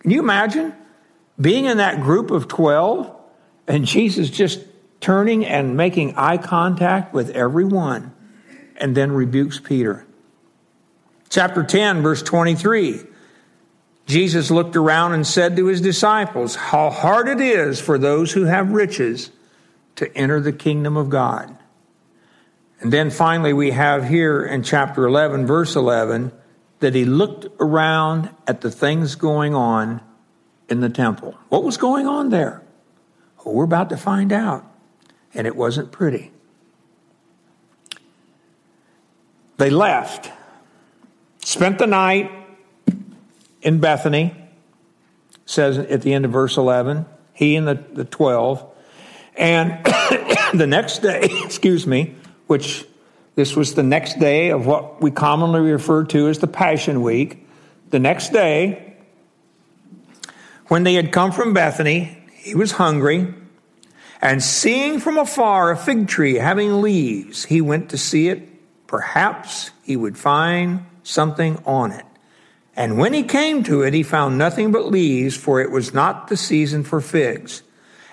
Can 0.00 0.10
you 0.10 0.20
imagine 0.20 0.74
being 1.40 1.64
in 1.64 1.78
that 1.78 2.02
group 2.02 2.30
of 2.30 2.48
12 2.48 3.14
and 3.68 3.86
Jesus 3.86 4.28
just 4.28 4.60
turning 5.00 5.44
and 5.44 5.76
making 5.76 6.14
eye 6.16 6.36
contact 6.36 7.12
with 7.12 7.30
everyone 7.30 8.14
and 8.76 8.96
then 8.96 9.12
rebukes 9.12 9.58
Peter? 9.58 10.06
Chapter 11.28 11.62
10, 11.62 12.02
verse 12.02 12.22
23. 12.22 13.00
Jesus 14.06 14.50
looked 14.50 14.74
around 14.74 15.12
and 15.12 15.26
said 15.26 15.56
to 15.56 15.66
his 15.66 15.80
disciples, 15.80 16.56
How 16.56 16.90
hard 16.90 17.28
it 17.28 17.40
is 17.40 17.80
for 17.80 17.98
those 17.98 18.32
who 18.32 18.44
have 18.44 18.72
riches 18.72 19.30
to 19.96 20.16
enter 20.16 20.40
the 20.40 20.52
kingdom 20.52 20.96
of 20.96 21.10
God. 21.10 21.56
And 22.80 22.92
then 22.92 23.10
finally, 23.10 23.52
we 23.52 23.70
have 23.70 24.08
here 24.08 24.44
in 24.44 24.62
chapter 24.62 25.06
11, 25.06 25.46
verse 25.46 25.76
11, 25.76 26.32
that 26.80 26.94
he 26.94 27.04
looked 27.04 27.46
around 27.60 28.30
at 28.46 28.62
the 28.62 28.70
things 28.70 29.14
going 29.14 29.54
on 29.54 30.00
in 30.68 30.80
the 30.80 30.88
temple. 30.88 31.36
What 31.50 31.62
was 31.62 31.76
going 31.76 32.06
on 32.06 32.30
there? 32.30 32.62
Well, 33.44 33.54
we're 33.54 33.64
about 33.64 33.90
to 33.90 33.98
find 33.98 34.32
out. 34.32 34.64
And 35.34 35.46
it 35.46 35.54
wasn't 35.54 35.92
pretty. 35.92 36.32
They 39.58 39.70
left, 39.70 40.30
spent 41.44 41.78
the 41.78 41.86
night 41.86 42.30
in 43.60 43.78
Bethany, 43.78 44.34
says 45.44 45.76
at 45.76 46.02
the 46.02 46.14
end 46.14 46.24
of 46.24 46.30
verse 46.30 46.56
11, 46.56 47.04
he 47.34 47.56
and 47.56 47.68
the, 47.68 47.84
the 47.92 48.04
12. 48.04 48.64
And 49.36 49.84
the 50.54 50.66
next 50.66 51.00
day, 51.00 51.20
excuse 51.44 51.86
me, 51.86 52.14
which 52.46 52.86
this 53.34 53.54
was 53.54 53.74
the 53.74 53.82
next 53.82 54.18
day 54.18 54.50
of 54.50 54.66
what 54.66 55.00
we 55.02 55.10
commonly 55.10 55.60
refer 55.60 56.04
to 56.04 56.28
as 56.28 56.38
the 56.38 56.46
Passion 56.46 57.02
Week. 57.02 57.46
The 57.90 57.98
next 57.98 58.32
day, 58.32 58.96
when 60.68 60.84
they 60.84 60.94
had 60.94 61.12
come 61.12 61.32
from 61.32 61.52
Bethany, 61.52 62.16
he 62.32 62.54
was 62.54 62.72
hungry, 62.72 63.34
and 64.20 64.42
seeing 64.42 65.00
from 65.00 65.16
afar 65.16 65.70
a 65.70 65.76
fig 65.76 66.08
tree 66.08 66.34
having 66.34 66.82
leaves, 66.82 67.44
he 67.44 67.60
went 67.60 67.90
to 67.90 67.98
see 67.98 68.28
it. 68.28 68.46
Perhaps 68.86 69.70
he 69.82 69.96
would 69.96 70.18
find 70.18 70.84
something 71.02 71.62
on 71.64 71.92
it. 71.92 72.04
And 72.76 72.98
when 72.98 73.12
he 73.12 73.22
came 73.22 73.62
to 73.64 73.82
it, 73.82 73.94
he 73.94 74.02
found 74.02 74.38
nothing 74.38 74.72
but 74.72 74.86
leaves, 74.86 75.36
for 75.36 75.60
it 75.60 75.70
was 75.70 75.94
not 75.94 76.28
the 76.28 76.36
season 76.36 76.84
for 76.84 77.00
figs. 77.00 77.62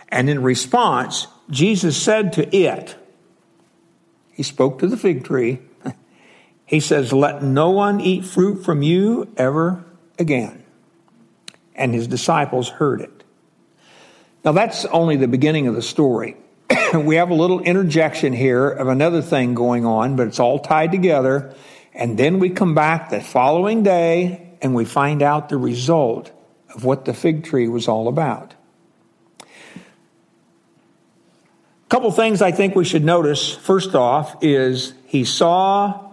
And 0.10 0.30
in 0.30 0.42
response, 0.42 1.28
Jesus 1.50 2.02
said 2.02 2.34
to 2.34 2.56
it, 2.56 2.96
He 4.32 4.44
spoke 4.44 4.80
to 4.80 4.88
the 4.88 4.98
fig 4.98 5.24
tree. 5.24 5.60
He 6.66 6.82
says, 6.82 7.14
Let 7.14 7.42
no 7.42 7.70
one 7.70 8.02
eat 8.02 8.26
fruit 8.26 8.66
from 8.66 8.82
you 8.82 9.32
ever 9.38 9.86
again. 10.20 10.66
And 11.76 11.94
his 11.94 12.08
disciples 12.08 12.68
heard 12.68 13.00
it. 13.00 13.17
Now, 14.44 14.52
that's 14.52 14.86
only 14.86 15.18
the 15.18 15.28
beginning 15.28 15.68
of 15.68 15.76
the 15.76 15.82
story. 15.82 16.38
we 16.94 17.16
have 17.16 17.30
a 17.30 17.34
little 17.34 17.60
interjection 17.60 18.34
here 18.34 18.70
of 18.70 18.88
another 18.88 19.22
thing 19.22 19.54
going 19.54 19.86
on, 19.86 20.16
but 20.16 20.28
it's 20.28 20.40
all 20.40 20.60
tied 20.60 20.92
together. 20.92 21.54
And 21.94 22.18
then 22.18 22.40
we 22.40 22.50
come 22.50 22.76
back 22.76 23.10
the 23.10 23.22
following 23.22 23.84
day 23.84 24.56
and 24.62 24.76
we 24.76 24.86
find 24.86 25.22
out 25.22 25.50
the 25.50 25.58
result 25.58 26.32
of 26.74 26.84
what 26.84 27.06
the 27.06 27.14
fig 27.14 27.44
tree 27.44 27.68
was 27.68 27.88
all 27.88 28.08
about. 28.08 28.54
A 29.42 29.46
couple 31.90 32.12
things 32.12 32.42
I 32.42 32.52
think 32.52 32.76
we 32.76 32.86
should 32.86 33.04
notice. 33.04 33.56
First 33.56 33.96
off, 33.96 34.44
is 34.44 34.94
he 35.06 35.24
saw 35.24 36.12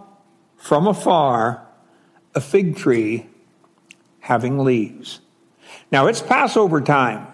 from 0.57 0.87
afar 0.87 1.65
a 2.33 2.41
fig 2.41 2.77
tree 2.77 3.27
having 4.19 4.59
leaves. 4.59 5.19
Now 5.91 6.07
it's 6.07 6.21
Passover 6.21 6.81
time. 6.81 7.27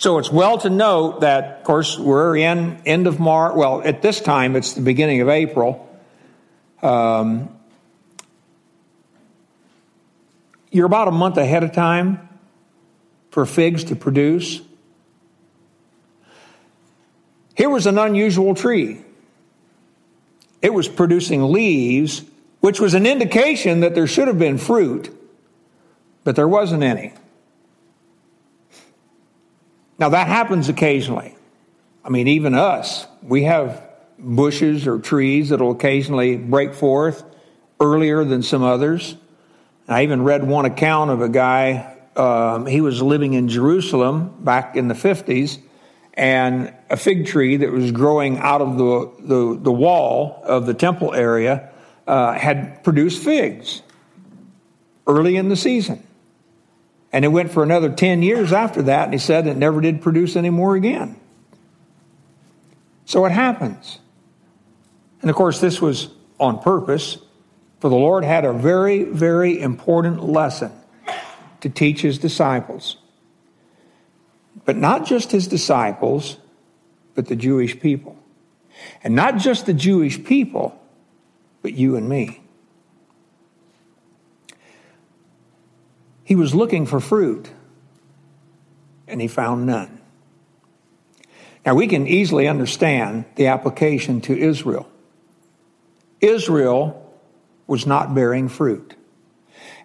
So 0.00 0.16
it's 0.16 0.32
well 0.32 0.56
to 0.56 0.70
note 0.70 1.20
that, 1.20 1.58
of 1.58 1.64
course, 1.64 1.98
we're 1.98 2.34
in 2.34 2.80
end 2.86 3.06
of 3.06 3.20
March. 3.20 3.54
Well, 3.54 3.82
at 3.82 4.00
this 4.00 4.18
time, 4.18 4.56
it's 4.56 4.72
the 4.72 4.80
beginning 4.80 5.20
of 5.20 5.28
April. 5.28 5.86
Um, 6.80 7.54
you're 10.70 10.86
about 10.86 11.08
a 11.08 11.10
month 11.10 11.36
ahead 11.36 11.64
of 11.64 11.72
time 11.72 12.30
for 13.30 13.44
figs 13.44 13.84
to 13.84 13.94
produce. 13.94 14.62
Here 17.54 17.68
was 17.68 17.86
an 17.86 17.98
unusual 17.98 18.54
tree. 18.54 19.02
It 20.62 20.72
was 20.72 20.88
producing 20.88 21.52
leaves, 21.52 22.24
which 22.60 22.80
was 22.80 22.94
an 22.94 23.04
indication 23.04 23.80
that 23.80 23.94
there 23.94 24.06
should 24.06 24.28
have 24.28 24.38
been 24.38 24.56
fruit, 24.56 25.14
but 26.24 26.36
there 26.36 26.48
wasn't 26.48 26.84
any. 26.84 27.12
Now, 30.00 30.08
that 30.08 30.28
happens 30.28 30.70
occasionally. 30.70 31.36
I 32.02 32.08
mean, 32.08 32.26
even 32.26 32.54
us, 32.54 33.06
we 33.22 33.42
have 33.42 33.86
bushes 34.18 34.86
or 34.86 34.98
trees 34.98 35.50
that'll 35.50 35.72
occasionally 35.72 36.38
break 36.38 36.72
forth 36.72 37.22
earlier 37.78 38.24
than 38.24 38.42
some 38.42 38.62
others. 38.62 39.14
I 39.86 40.04
even 40.04 40.22
read 40.22 40.46
one 40.46 40.64
account 40.64 41.10
of 41.10 41.20
a 41.20 41.28
guy, 41.28 41.98
um, 42.16 42.64
he 42.64 42.80
was 42.80 43.02
living 43.02 43.34
in 43.34 43.48
Jerusalem 43.48 44.42
back 44.42 44.74
in 44.74 44.88
the 44.88 44.94
50s, 44.94 45.58
and 46.14 46.72
a 46.88 46.96
fig 46.96 47.26
tree 47.26 47.58
that 47.58 47.70
was 47.70 47.92
growing 47.92 48.38
out 48.38 48.62
of 48.62 48.78
the, 48.78 49.12
the, 49.20 49.58
the 49.60 49.72
wall 49.72 50.40
of 50.44 50.64
the 50.64 50.74
temple 50.74 51.12
area 51.12 51.70
uh, 52.06 52.32
had 52.32 52.82
produced 52.84 53.22
figs 53.22 53.82
early 55.06 55.36
in 55.36 55.50
the 55.50 55.56
season. 55.56 56.06
And 57.12 57.24
it 57.24 57.28
went 57.28 57.50
for 57.50 57.62
another 57.62 57.90
10 57.90 58.22
years 58.22 58.52
after 58.52 58.82
that, 58.82 59.04
and 59.04 59.12
he 59.12 59.18
said 59.18 59.46
it 59.46 59.56
never 59.56 59.80
did 59.80 60.00
produce 60.00 60.36
any 60.36 60.50
more 60.50 60.76
again. 60.76 61.18
So 63.04 63.24
it 63.24 63.32
happens. 63.32 63.98
And 65.20 65.30
of 65.30 65.36
course, 65.36 65.60
this 65.60 65.82
was 65.82 66.08
on 66.38 66.60
purpose, 66.60 67.18
for 67.80 67.88
the 67.88 67.96
Lord 67.96 68.24
had 68.24 68.44
a 68.44 68.52
very, 68.52 69.02
very 69.02 69.60
important 69.60 70.22
lesson 70.22 70.72
to 71.60 71.68
teach 71.68 72.02
his 72.02 72.18
disciples. 72.18 72.96
But 74.64 74.76
not 74.76 75.06
just 75.06 75.32
his 75.32 75.48
disciples, 75.48 76.36
but 77.14 77.26
the 77.26 77.36
Jewish 77.36 77.78
people. 77.80 78.16
And 79.02 79.14
not 79.14 79.38
just 79.38 79.66
the 79.66 79.74
Jewish 79.74 80.22
people, 80.22 80.80
but 81.62 81.74
you 81.74 81.96
and 81.96 82.08
me. 82.08 82.39
He 86.30 86.36
was 86.36 86.54
looking 86.54 86.86
for 86.86 87.00
fruit, 87.00 87.50
and 89.08 89.20
he 89.20 89.26
found 89.26 89.66
none. 89.66 90.00
Now, 91.66 91.74
we 91.74 91.88
can 91.88 92.06
easily 92.06 92.46
understand 92.46 93.24
the 93.34 93.48
application 93.48 94.20
to 94.20 94.38
Israel. 94.38 94.88
Israel 96.20 97.12
was 97.66 97.84
not 97.84 98.14
bearing 98.14 98.48
fruit. 98.48 98.94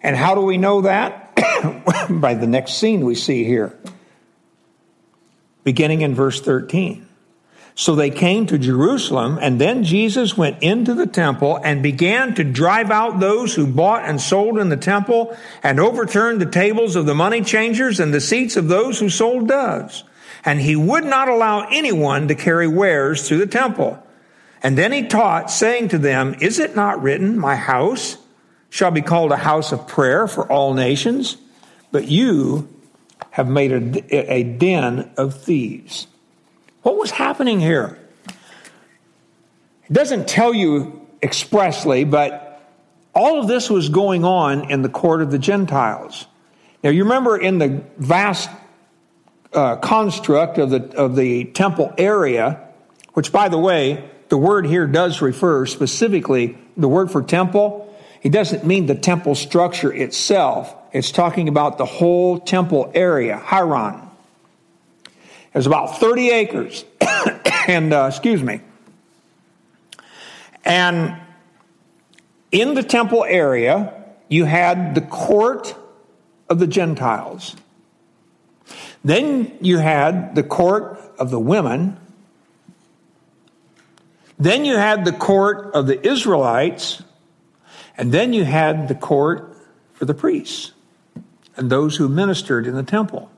And 0.04 0.14
how 0.14 0.36
do 0.36 0.40
we 0.40 0.56
know 0.56 0.82
that? 0.82 1.34
By 2.08 2.34
the 2.34 2.46
next 2.46 2.74
scene 2.74 3.04
we 3.04 3.16
see 3.16 3.42
here, 3.42 3.76
beginning 5.64 6.02
in 6.02 6.14
verse 6.14 6.40
13. 6.40 7.08
So 7.78 7.94
they 7.94 8.08
came 8.08 8.46
to 8.46 8.56
Jerusalem, 8.56 9.38
and 9.38 9.60
then 9.60 9.84
Jesus 9.84 10.34
went 10.34 10.62
into 10.62 10.94
the 10.94 11.06
temple 11.06 11.60
and 11.62 11.82
began 11.82 12.34
to 12.36 12.42
drive 12.42 12.90
out 12.90 13.20
those 13.20 13.54
who 13.54 13.66
bought 13.66 14.02
and 14.06 14.18
sold 14.18 14.58
in 14.58 14.70
the 14.70 14.78
temple 14.78 15.36
and 15.62 15.78
overturned 15.78 16.40
the 16.40 16.50
tables 16.50 16.96
of 16.96 17.04
the 17.04 17.14
money 17.14 17.42
changers 17.42 18.00
and 18.00 18.14
the 18.14 18.20
seats 18.20 18.56
of 18.56 18.68
those 18.68 18.98
who 18.98 19.10
sold 19.10 19.48
doves. 19.48 20.04
And 20.42 20.58
he 20.58 20.74
would 20.74 21.04
not 21.04 21.28
allow 21.28 21.68
anyone 21.68 22.28
to 22.28 22.34
carry 22.34 22.66
wares 22.66 23.28
through 23.28 23.38
the 23.38 23.46
temple. 23.46 24.02
And 24.62 24.78
then 24.78 24.90
he 24.90 25.06
taught, 25.06 25.50
saying 25.50 25.88
to 25.88 25.98
them, 25.98 26.34
Is 26.40 26.58
it 26.58 26.76
not 26.76 27.02
written, 27.02 27.38
My 27.38 27.56
house 27.56 28.16
shall 28.70 28.90
be 28.90 29.02
called 29.02 29.32
a 29.32 29.36
house 29.36 29.70
of 29.70 29.86
prayer 29.86 30.26
for 30.26 30.50
all 30.50 30.72
nations? 30.72 31.36
But 31.92 32.08
you 32.08 32.74
have 33.32 33.48
made 33.48 33.72
a, 33.72 34.32
a 34.32 34.44
den 34.44 35.10
of 35.18 35.34
thieves. 35.34 36.06
What 36.86 36.98
was 36.98 37.10
happening 37.10 37.58
here? 37.58 37.98
It 38.28 39.92
doesn't 39.92 40.28
tell 40.28 40.54
you 40.54 41.04
expressly, 41.20 42.04
but 42.04 42.62
all 43.12 43.40
of 43.40 43.48
this 43.48 43.68
was 43.68 43.88
going 43.88 44.24
on 44.24 44.70
in 44.70 44.82
the 44.82 44.88
court 44.88 45.20
of 45.20 45.32
the 45.32 45.38
Gentiles. 45.40 46.28
Now, 46.84 46.90
you 46.90 47.02
remember 47.02 47.36
in 47.36 47.58
the 47.58 47.82
vast 47.98 48.48
uh, 49.52 49.78
construct 49.78 50.58
of 50.58 50.70
the, 50.70 50.96
of 50.96 51.16
the 51.16 51.46
temple 51.46 51.92
area, 51.98 52.68
which, 53.14 53.32
by 53.32 53.48
the 53.48 53.58
way, 53.58 54.08
the 54.28 54.38
word 54.38 54.64
here 54.64 54.86
does 54.86 55.20
refer 55.20 55.66
specifically, 55.66 56.56
the 56.76 56.88
word 56.88 57.10
for 57.10 57.20
temple, 57.20 57.92
it 58.22 58.30
doesn't 58.30 58.64
mean 58.64 58.86
the 58.86 58.94
temple 58.94 59.34
structure 59.34 59.92
itself. 59.92 60.72
It's 60.92 61.10
talking 61.10 61.48
about 61.48 61.78
the 61.78 61.84
whole 61.84 62.38
temple 62.38 62.92
area, 62.94 63.42
Hieron. 63.44 64.05
Was 65.56 65.66
about 65.66 65.98
30 65.98 66.30
acres. 66.30 66.84
and, 67.66 67.92
uh, 67.92 68.06
excuse 68.10 68.42
me. 68.42 68.60
And 70.66 71.16
in 72.52 72.74
the 72.74 72.82
temple 72.82 73.24
area, 73.24 74.04
you 74.28 74.44
had 74.44 74.94
the 74.94 75.00
court 75.00 75.74
of 76.50 76.58
the 76.58 76.66
Gentiles. 76.66 77.56
Then 79.02 79.56
you 79.62 79.78
had 79.78 80.34
the 80.34 80.42
court 80.42 81.00
of 81.18 81.30
the 81.30 81.40
women. 81.40 81.96
Then 84.38 84.66
you 84.66 84.76
had 84.76 85.06
the 85.06 85.12
court 85.12 85.74
of 85.74 85.86
the 85.86 86.06
Israelites. 86.06 87.02
And 87.96 88.12
then 88.12 88.34
you 88.34 88.44
had 88.44 88.88
the 88.88 88.94
court 88.94 89.56
for 89.94 90.04
the 90.04 90.12
priests 90.12 90.72
and 91.56 91.70
those 91.70 91.96
who 91.96 92.10
ministered 92.10 92.66
in 92.66 92.74
the 92.74 92.82
temple. 92.82 93.30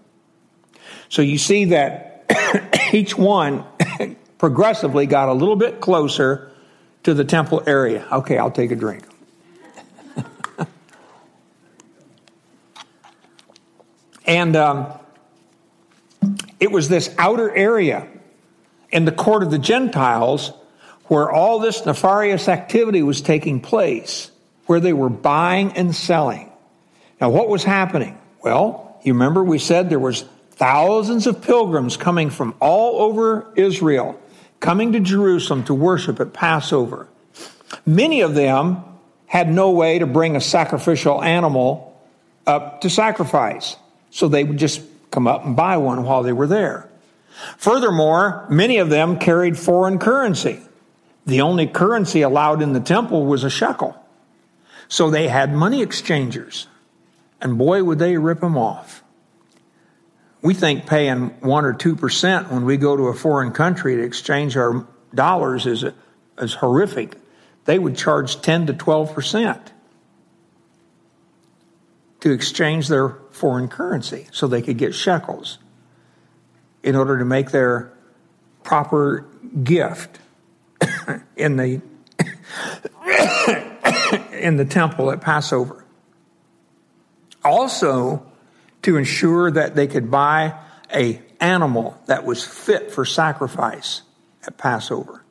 So 1.08 1.22
you 1.22 1.38
see 1.38 1.66
that 1.66 2.07
each 2.92 3.16
one 3.16 3.64
progressively 4.38 5.06
got 5.06 5.28
a 5.28 5.32
little 5.32 5.56
bit 5.56 5.80
closer 5.80 6.52
to 7.04 7.14
the 7.14 7.24
temple 7.24 7.62
area. 7.66 8.06
Okay, 8.10 8.38
I'll 8.38 8.50
take 8.50 8.70
a 8.70 8.76
drink. 8.76 9.04
and 14.26 14.56
um, 14.56 14.92
it 16.60 16.70
was 16.70 16.88
this 16.88 17.14
outer 17.18 17.54
area 17.54 18.06
in 18.90 19.04
the 19.04 19.12
court 19.12 19.42
of 19.42 19.50
the 19.50 19.58
Gentiles 19.58 20.52
where 21.04 21.30
all 21.30 21.58
this 21.58 21.86
nefarious 21.86 22.48
activity 22.48 23.02
was 23.02 23.20
taking 23.22 23.60
place, 23.60 24.30
where 24.66 24.80
they 24.80 24.92
were 24.92 25.08
buying 25.08 25.72
and 25.72 25.94
selling. 25.94 26.52
Now, 27.20 27.30
what 27.30 27.48
was 27.48 27.64
happening? 27.64 28.18
Well, 28.42 29.00
you 29.02 29.14
remember 29.14 29.42
we 29.42 29.58
said 29.58 29.88
there 29.88 29.98
was 29.98 30.24
thousands 30.58 31.26
of 31.28 31.40
pilgrims 31.40 31.96
coming 31.96 32.30
from 32.30 32.54
all 32.60 33.00
over 33.02 33.46
Israel, 33.54 34.20
coming 34.58 34.92
to 34.92 35.00
Jerusalem 35.00 35.62
to 35.64 35.74
worship 35.74 36.18
at 36.20 36.32
Passover. 36.32 37.08
Many 37.86 38.22
of 38.22 38.34
them 38.34 38.82
had 39.26 39.48
no 39.48 39.70
way 39.70 40.00
to 40.00 40.06
bring 40.06 40.34
a 40.34 40.40
sacrificial 40.40 41.22
animal 41.22 41.96
up 42.46 42.80
to 42.80 42.90
sacrifice, 42.90 43.76
so 44.10 44.26
they 44.26 44.42
would 44.42 44.58
just 44.58 44.82
come 45.12 45.28
up 45.28 45.44
and 45.44 45.54
buy 45.54 45.76
one 45.76 46.02
while 46.02 46.24
they 46.24 46.32
were 46.32 46.46
there. 46.46 46.88
Furthermore, 47.56 48.44
many 48.50 48.78
of 48.78 48.90
them 48.90 49.18
carried 49.18 49.56
foreign 49.56 49.98
currency. 49.98 50.60
The 51.24 51.40
only 51.42 51.68
currency 51.68 52.22
allowed 52.22 52.62
in 52.62 52.72
the 52.72 52.80
temple 52.80 53.26
was 53.26 53.44
a 53.44 53.50
shekel. 53.50 53.94
So 54.88 55.10
they 55.10 55.28
had 55.28 55.52
money 55.52 55.82
exchangers. 55.82 56.66
And 57.40 57.58
boy, 57.58 57.84
would 57.84 58.00
they 58.00 58.16
rip 58.16 58.40
them 58.40 58.58
off. 58.58 59.04
We 60.42 60.54
think 60.54 60.86
paying 60.86 61.30
1 61.40 61.64
or 61.64 61.74
2% 61.74 62.50
when 62.50 62.64
we 62.64 62.76
go 62.76 62.96
to 62.96 63.08
a 63.08 63.14
foreign 63.14 63.52
country 63.52 63.96
to 63.96 64.02
exchange 64.02 64.56
our 64.56 64.86
dollars 65.14 65.66
is, 65.66 65.84
is 66.38 66.54
horrific. 66.54 67.16
They 67.64 67.78
would 67.78 67.96
charge 67.96 68.40
10 68.40 68.66
to 68.66 68.74
12% 68.74 69.60
to 72.20 72.32
exchange 72.32 72.88
their 72.88 73.10
foreign 73.30 73.68
currency 73.68 74.26
so 74.32 74.46
they 74.46 74.62
could 74.62 74.78
get 74.78 74.94
shekels 74.94 75.58
in 76.82 76.96
order 76.96 77.18
to 77.18 77.24
make 77.24 77.50
their 77.50 77.92
proper 78.62 79.26
gift 79.62 80.18
in 81.36 81.56
the 81.56 81.80
in 84.32 84.56
the 84.56 84.64
temple 84.64 85.10
at 85.10 85.20
Passover. 85.20 85.84
Also, 87.44 88.27
to 88.82 88.96
ensure 88.96 89.50
that 89.50 89.74
they 89.74 89.86
could 89.86 90.10
buy 90.10 90.58
a 90.92 91.20
animal 91.40 92.00
that 92.06 92.24
was 92.24 92.44
fit 92.44 92.90
for 92.90 93.04
sacrifice 93.04 94.02
at 94.46 94.56
Passover. 94.56 95.24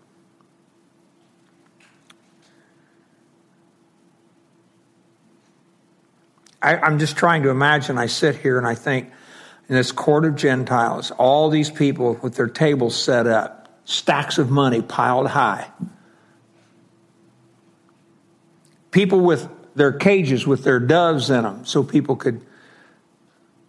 I, 6.61 6.87
am 6.87 6.99
just 6.99 7.15
trying 7.17 7.43
to 7.43 7.49
imagine. 7.49 7.97
I 7.97 8.07
sit 8.07 8.35
here 8.37 8.57
and 8.57 8.67
I 8.67 8.75
think, 8.75 9.11
in 9.69 9.75
this 9.75 9.91
court 9.91 10.25
of 10.25 10.35
Gentiles, 10.35 11.11
all 11.11 11.49
these 11.49 11.69
people 11.69 12.15
with 12.21 12.35
their 12.35 12.47
tables 12.47 13.01
set 13.01 13.27
up, 13.27 13.79
stacks 13.85 14.37
of 14.37 14.49
money 14.49 14.81
piled 14.81 15.27
high, 15.27 15.69
people 18.91 19.19
with 19.19 19.47
their 19.75 19.91
cages 19.91 20.47
with 20.47 20.63
their 20.63 20.79
doves 20.79 21.29
in 21.29 21.43
them 21.43 21.63
so 21.63 21.83
people 21.83 22.15
could 22.15 22.43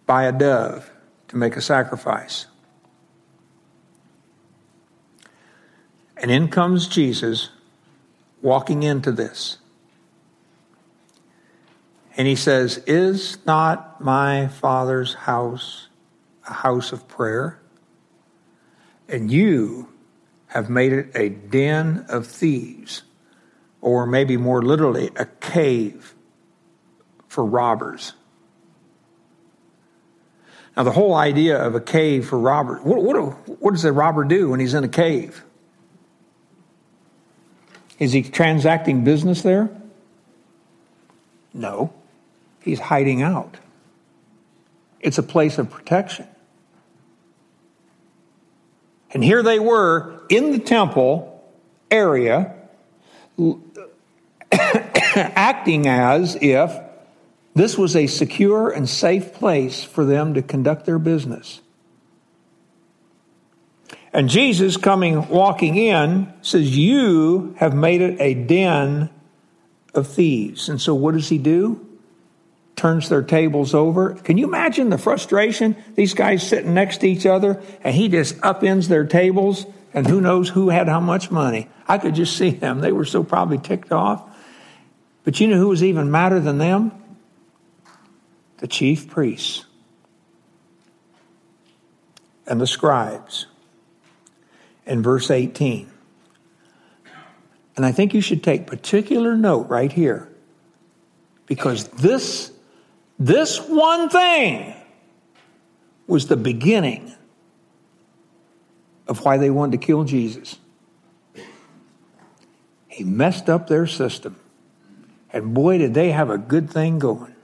buy 0.09 0.23
a 0.23 0.31
dove 0.31 0.89
to 1.27 1.37
make 1.37 1.55
a 1.55 1.61
sacrifice. 1.61 2.47
And 6.17 6.31
in 6.31 6.47
comes 6.47 6.87
Jesus 6.87 7.49
walking 8.41 8.81
into 8.81 9.11
this. 9.11 9.59
And 12.17 12.27
he 12.27 12.35
says, 12.35 12.79
Is 12.87 13.37
not 13.45 14.01
my 14.01 14.47
Father's 14.47 15.13
house 15.13 15.89
a 16.47 16.53
house 16.53 16.91
of 16.91 17.07
prayer? 17.07 17.59
And 19.07 19.29
you 19.29 19.89
have 20.47 20.71
made 20.71 20.91
it 20.91 21.11
a 21.13 21.29
den 21.29 22.03
of 22.09 22.25
thieves, 22.25 23.03
or 23.79 24.07
maybe 24.07 24.37
more 24.37 24.63
literally, 24.63 25.11
a 25.17 25.27
cave 25.27 26.15
for 27.27 27.45
robbers. 27.45 28.13
Now, 30.79 30.83
the 30.85 30.91
whole 30.91 31.13
idea 31.13 31.61
of 31.61 31.75
a 31.75 31.81
cave 31.81 32.29
for 32.29 32.39
robbers, 32.39 32.81
what, 32.83 33.03
what, 33.03 33.17
what 33.59 33.71
does 33.71 33.83
a 33.83 33.91
robber 33.91 34.23
do 34.23 34.51
when 34.51 34.61
he's 34.61 34.73
in 34.73 34.85
a 34.85 34.87
cave? 34.87 35.43
Is 37.99 38.13
he 38.13 38.23
transacting 38.23 39.03
business 39.03 39.41
there? 39.41 39.69
No, 41.53 41.93
he's 42.63 42.79
hiding 42.79 43.21
out. 43.21 43.57
It's 45.01 45.17
a 45.17 45.23
place 45.23 45.57
of 45.57 45.69
protection. 45.69 46.29
And 49.11 49.21
here 49.21 49.43
they 49.43 49.59
were 49.59 50.21
in 50.29 50.53
the 50.53 50.59
temple 50.59 51.43
area, 51.91 52.55
acting 54.53 55.89
as 55.89 56.37
if 56.39 56.88
this 57.55 57.77
was 57.77 57.95
a 57.95 58.07
secure 58.07 58.69
and 58.69 58.87
safe 58.87 59.33
place 59.33 59.83
for 59.83 60.05
them 60.05 60.33
to 60.35 60.41
conduct 60.41 60.85
their 60.85 60.99
business. 60.99 61.61
And 64.13 64.29
Jesus 64.29 64.77
coming, 64.77 65.27
walking 65.27 65.75
in, 65.75 66.33
says, 66.41 66.75
You 66.75 67.55
have 67.57 67.75
made 67.75 68.01
it 68.01 68.19
a 68.19 68.33
den 68.33 69.09
of 69.93 70.07
thieves. 70.07 70.69
And 70.69 70.81
so 70.81 70.95
what 70.95 71.13
does 71.13 71.29
he 71.29 71.37
do? 71.37 71.85
Turns 72.75 73.09
their 73.09 73.21
tables 73.21 73.73
over. 73.73 74.13
Can 74.13 74.37
you 74.37 74.47
imagine 74.47 74.89
the 74.89 74.97
frustration? 74.97 75.75
These 75.95 76.13
guys 76.13 76.47
sitting 76.47 76.73
next 76.73 76.99
to 76.99 77.07
each 77.07 77.25
other, 77.25 77.61
and 77.83 77.93
he 77.93 78.07
just 78.07 78.37
upends 78.37 78.87
their 78.87 79.05
tables, 79.05 79.65
and 79.93 80.07
who 80.07 80.21
knows 80.21 80.49
who 80.49 80.69
had 80.69 80.87
how 80.87 80.99
much 80.99 81.29
money. 81.29 81.67
I 81.87 81.97
could 81.97 82.15
just 82.15 82.37
see 82.37 82.51
them. 82.51 82.79
They 82.79 82.91
were 82.91 83.05
so 83.05 83.23
probably 83.23 83.57
ticked 83.57 83.91
off. 83.91 84.23
But 85.23 85.39
you 85.39 85.47
know 85.47 85.57
who 85.57 85.67
was 85.67 85.83
even 85.83 86.09
madder 86.09 86.39
than 86.39 86.57
them? 86.57 86.91
The 88.59 88.67
chief 88.67 89.07
priests 89.09 89.65
and 92.47 92.59
the 92.59 92.67
scribes 92.67 93.45
in 94.85 95.03
verse 95.03 95.31
18. 95.31 95.89
And 97.77 97.85
I 97.85 97.93
think 97.93 98.13
you 98.13 98.19
should 98.19 98.43
take 98.43 98.67
particular 98.67 99.37
note 99.37 99.69
right 99.69 99.91
here 99.91 100.27
because 101.45 101.87
this, 101.89 102.51
this 103.17 103.61
one 103.61 104.09
thing 104.09 104.75
was 106.07 106.27
the 106.27 106.35
beginning 106.35 107.13
of 109.07 109.23
why 109.23 109.37
they 109.37 109.49
wanted 109.49 109.79
to 109.79 109.85
kill 109.85 110.03
Jesus. 110.03 110.57
He 112.87 113.03
messed 113.03 113.49
up 113.49 113.67
their 113.67 113.87
system. 113.87 114.35
And 115.31 115.53
boy, 115.53 115.77
did 115.77 115.93
they 115.93 116.11
have 116.11 116.29
a 116.29 116.37
good 116.37 116.69
thing 116.69 116.99
going 116.99 117.35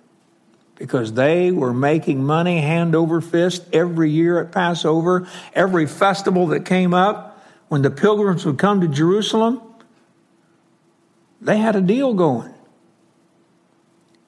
because 0.75 1.13
they 1.13 1.51
were 1.51 1.73
making 1.73 2.23
money 2.23 2.59
hand 2.59 2.95
over 2.95 3.21
fist 3.21 3.65
every 3.71 4.11
year 4.11 4.39
at 4.39 4.51
Passover, 4.51 5.27
every 5.53 5.87
festival 5.87 6.47
that 6.47 6.65
came 6.65 6.93
up 6.93 7.43
when 7.67 7.81
the 7.81 7.89
pilgrims 7.89 8.45
would 8.45 8.57
come 8.57 8.81
to 8.81 8.87
Jerusalem, 8.87 9.61
they 11.41 11.57
had 11.57 11.75
a 11.75 11.81
deal 11.81 12.13
going. 12.13 12.53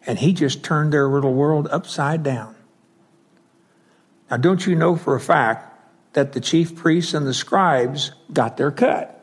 And 0.06 0.18
he 0.18 0.34
just 0.34 0.64
turned 0.64 0.94
their 0.94 1.08
little 1.08 1.34
world 1.34 1.68
upside 1.70 2.24
down. 2.24 2.56
Now, 4.32 4.38
don't 4.38 4.66
you 4.66 4.76
know 4.76 4.96
for 4.96 5.16
a 5.16 5.20
fact 5.20 5.74
that 6.14 6.34
the 6.34 6.42
chief 6.42 6.76
priests 6.76 7.14
and 7.14 7.28
the 7.28 7.34
scribes 7.34 8.12
got 8.32 8.58
their 8.58 8.72
cut? 8.72 9.14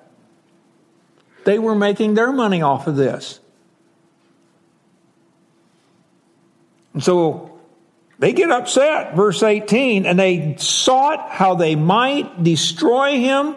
They 1.44 1.58
were 1.58 1.74
making 1.74 2.14
their 2.14 2.32
money 2.32 2.62
off 2.62 2.87
of 2.87 2.96
this. 2.96 3.40
And 6.94 7.02
so 7.02 7.61
they 8.18 8.33
get 8.33 8.50
upset, 8.50 9.14
verse 9.14 9.42
18, 9.42 10.07
and 10.07 10.18
they 10.18 10.57
sought 10.57 11.30
how 11.30 11.54
they 11.54 11.76
might 11.76 12.42
destroy 12.42 13.18
him 13.18 13.57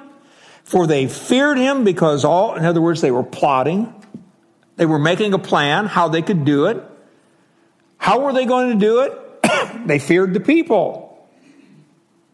for 0.68 0.86
they 0.86 1.08
feared 1.08 1.58
him 1.58 1.86
because 1.86 2.26
all, 2.26 2.56
in 2.56 2.66
other 2.66 2.82
words, 2.82 3.00
they 3.00 3.10
were 3.10 3.24
plotting. 3.24 3.94
They 4.76 4.86
were 4.86 5.00
making 5.00 5.34
a 5.34 5.40
plan 5.40 5.86
how 5.86 6.10
they 6.10 6.22
could 6.22 6.44
do 6.44 6.66
it. 6.66 6.84
How 7.98 8.20
were 8.20 8.34
they 8.34 8.46
going 8.46 8.78
to 8.78 8.86
do 8.86 9.00
it? 9.00 9.88
they 9.88 9.98
feared 9.98 10.34
the 10.34 10.42
people. 10.42 11.26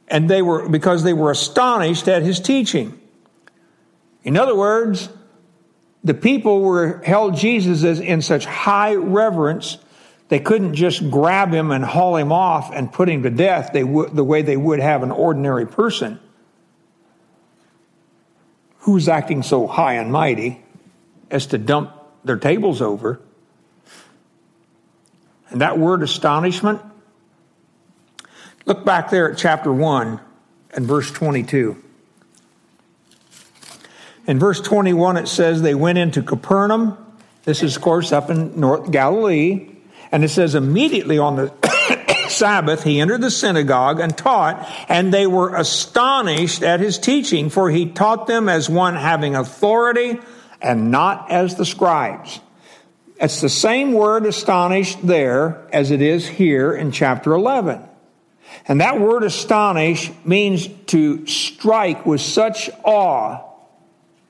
And 0.08 0.28
they 0.28 0.42
were, 0.42 0.68
because 0.68 1.04
they 1.04 1.14
were 1.14 1.30
astonished 1.30 2.08
at 2.08 2.24
his 2.24 2.40
teaching. 2.40 3.00
In 4.24 4.36
other 4.36 4.56
words, 4.56 5.10
the 6.04 6.16
people 6.16 6.62
were 6.62 7.04
held 7.06 7.36
Jesus 7.36 7.84
as 7.84 8.00
in 8.00 8.24
such 8.24 8.46
high 8.48 8.96
reverence, 8.96 9.78
they 10.34 10.40
couldn't 10.40 10.74
just 10.74 11.12
grab 11.12 11.54
him 11.54 11.70
and 11.70 11.86
haul 11.86 12.16
him 12.16 12.32
off 12.32 12.72
and 12.74 12.92
put 12.92 13.08
him 13.08 13.22
to 13.22 13.30
death 13.30 13.70
they 13.72 13.84
would, 13.84 14.16
the 14.16 14.24
way 14.24 14.42
they 14.42 14.58
would 14.58 14.80
have 14.80 15.04
an 15.04 15.12
ordinary 15.12 15.68
person 15.68 16.20
who's 18.80 19.08
acting 19.08 19.44
so 19.44 19.68
high 19.68 19.94
and 19.94 20.12
mighty 20.12 20.60
as 21.30 21.46
to 21.46 21.60
dump 21.60 21.94
their 22.24 22.38
tables 22.38 22.82
over. 22.82 23.22
And 25.52 25.62
that 25.62 25.78
word 25.78 26.02
astonishment, 26.02 26.82
look 28.66 28.84
back 28.84 29.12
there 29.12 29.32
at 29.32 29.38
chapter 29.38 29.72
1 29.72 30.20
and 30.72 30.88
verse 30.88 31.12
22. 31.12 31.78
In 34.26 34.40
verse 34.40 34.62
21, 34.62 35.16
it 35.18 35.28
says 35.28 35.62
they 35.62 35.76
went 35.76 36.00
into 36.00 36.24
Capernaum. 36.24 36.98
This 37.44 37.62
is, 37.62 37.76
of 37.76 37.84
course, 37.84 38.12
up 38.12 38.32
in 38.32 38.60
North 38.60 38.90
Galilee. 38.90 39.73
And 40.14 40.24
it 40.24 40.30
says 40.30 40.54
immediately 40.54 41.18
on 41.18 41.38
the 41.38 42.28
Sabbath, 42.30 42.84
he 42.84 43.02
entered 43.02 43.22
the 43.22 43.32
synagogue 43.32 44.00
and 44.00 44.16
taught, 44.16 44.64
and 44.88 45.12
they 45.12 45.26
were 45.26 45.56
astonished 45.56 46.62
at 46.62 46.80
his 46.80 47.00
teaching, 47.00 47.50
for 47.50 47.72
he 47.72 47.88
taught 47.88 48.28
them 48.28 48.48
as 48.48 48.70
one 48.70 48.94
having 48.94 49.34
authority 49.36 50.20
and 50.62 50.92
not 50.92 51.32
as 51.32 51.56
the 51.56 51.66
scribes. 51.66 52.40
It's 53.20 53.42
the 53.42 53.50
same 53.50 53.94
word 53.94 54.28
astonished 54.28 55.00
there 55.06 55.68
as 55.74 55.90
it 55.90 56.02
is 56.02 56.28
here 56.28 56.74
in 56.74 56.92
chapter 56.92 57.34
11. 57.34 57.82
And 58.68 58.82
that 58.82 59.00
word 59.00 59.24
astonish 59.24 60.12
means 60.24 60.68
to 60.88 61.26
strike 61.26 62.06
with 62.06 62.22
such 62.22 62.70
awe. 62.84 63.50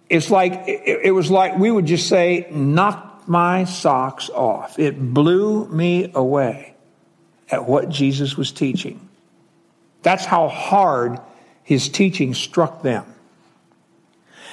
It's 0.10 0.32
like, 0.32 0.64
it 0.66 1.14
was 1.14 1.30
like 1.30 1.58
we 1.58 1.70
would 1.70 1.88
just 1.88 2.08
say, 2.08 2.48
knock 2.52 3.13
my 3.28 3.64
socks 3.66 4.30
off. 4.30 4.80
It 4.80 5.14
blew 5.14 5.68
me 5.68 6.12
away 6.14 6.76
at 7.50 7.66
what 7.66 7.90
Jesus 7.90 8.38
was 8.38 8.52
teaching. 8.52 9.10
That's 10.02 10.26
how 10.26 10.50
hard 10.50 11.20
his 11.64 11.90
teaching 11.90 12.34
struck 12.34 12.82
them. 12.82 13.06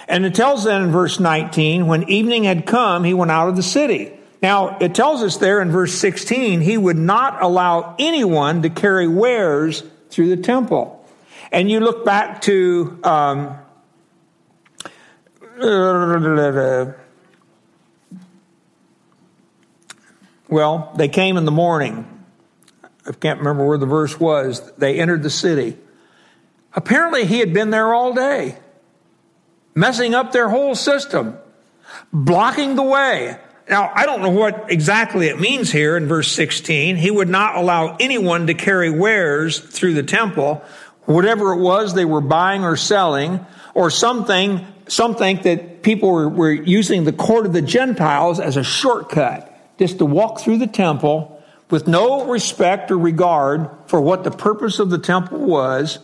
And 0.09 0.25
it 0.25 0.35
tells 0.35 0.65
then 0.65 0.83
in 0.83 0.91
verse 0.91 1.21
19, 1.21 1.87
when 1.87 2.09
evening 2.09 2.45
had 2.45 2.67
come, 2.67 3.05
he 3.05 3.15
went 3.15 3.31
out 3.31 3.49
of 3.49 3.57
the 3.57 3.63
city. 3.63 4.13
Now, 4.43 4.79
it 4.81 4.95
tells 4.95 5.23
us 5.23 5.37
there 5.37 5.61
in 5.61 5.71
verse 5.71 5.95
16, 5.95 6.61
he 6.61 6.77
would 6.77 6.97
not 6.97 7.43
allow 7.43 7.95
anyone 7.99 8.63
to 8.63 8.71
carry 8.71 9.07
wares 9.07 9.83
through 10.09 10.35
the 10.35 10.43
temple. 10.43 10.97
And 11.53 11.71
you 11.71 11.81
look 11.81 12.05
back 12.05 12.41
to, 12.43 12.99
um, 13.05 13.59
well, 20.51 20.93
they 20.97 21.09
came 21.09 21.37
in 21.37 21.45
the 21.45 21.51
morning. 21.51 22.07
I 23.07 23.13
can't 23.13 23.39
remember 23.39 23.67
where 23.67 23.79
the 23.79 23.87
verse 23.87 24.19
was. 24.19 24.73
They 24.73 24.99
entered 25.01 25.23
the 25.23 25.31
city. 25.31 25.77
Apparently, 26.75 27.25
he 27.25 27.39
had 27.39 27.53
been 27.53 27.71
there 27.71 27.93
all 27.95 28.13
day 28.13 28.57
messing 29.75 30.15
up 30.15 30.33
their 30.33 30.49
whole 30.49 30.75
system, 30.75 31.39
blocking 32.13 32.77
the 32.77 32.83
way. 32.83 33.39
Now, 33.69 33.91
I 33.95 34.05
don't 34.05 34.21
know 34.21 34.31
what 34.31 34.67
exactly 34.71 35.29
it 35.29 35.39
means 35.39 35.71
here 35.71 35.97
in 35.97 36.07
verse 36.07 36.31
16. 36.33 36.97
He 36.97 37.11
would 37.11 37.29
not 37.29 37.57
allow 37.57 37.97
anyone 38.01 38.49
to 38.49 38.55
carry 38.55 38.91
wares 38.91 39.61
through 39.61 39.95
the 39.95 40.03
temple, 40.03 40.63
whatever 41.05 41.53
it 41.53 41.61
was 41.61 41.95
they 41.95 42.05
were 42.05 42.21
buying 42.21 42.65
or 42.65 42.77
selling, 42.77 43.47
or 43.75 43.91
something, 43.91 44.67
something 44.89 45.41
that 45.43 45.83
people 45.83 46.11
were, 46.11 46.29
were 46.29 46.53
using 46.53 47.05
the 47.05 47.13
court 47.13 47.47
of 47.47 47.53
the 47.53 47.63
Gentiles 47.63 48.41
as 48.41 48.57
a 48.57 48.65
shortcut, 48.65 49.50
just 49.81 49.97
to 49.97 50.05
walk 50.05 50.39
through 50.39 50.59
the 50.59 50.67
temple 50.67 51.43
with 51.71 51.89
no 51.89 52.27
respect 52.27 52.91
or 52.91 52.99
regard 52.99 53.71
for 53.87 53.99
what 53.99 54.25
the 54.25 54.31
purpose 54.31 54.79
of 54.79 54.91
the 54.91 54.99
temple 54.99 55.39
was 55.39 55.99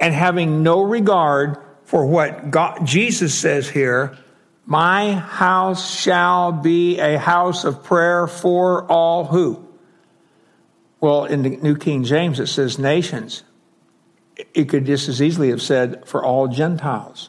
and 0.00 0.14
having 0.14 0.62
no 0.62 0.80
regard 0.80 1.58
for 1.84 2.06
what 2.06 2.50
God, 2.50 2.86
Jesus 2.86 3.34
says 3.34 3.68
here, 3.68 4.16
my 4.64 5.12
house 5.12 5.94
shall 5.94 6.52
be 6.52 6.98
a 7.00 7.18
house 7.18 7.64
of 7.64 7.84
prayer 7.84 8.26
for 8.26 8.90
all 8.90 9.26
who? 9.26 9.68
Well, 11.02 11.26
in 11.26 11.42
the 11.42 11.50
New 11.50 11.76
King 11.76 12.02
James, 12.02 12.40
it 12.40 12.46
says 12.46 12.78
nations. 12.78 13.42
It 14.54 14.70
could 14.70 14.86
just 14.86 15.06
as 15.10 15.20
easily 15.20 15.50
have 15.50 15.60
said 15.60 16.08
for 16.08 16.24
all 16.24 16.48
Gentiles. 16.48 17.28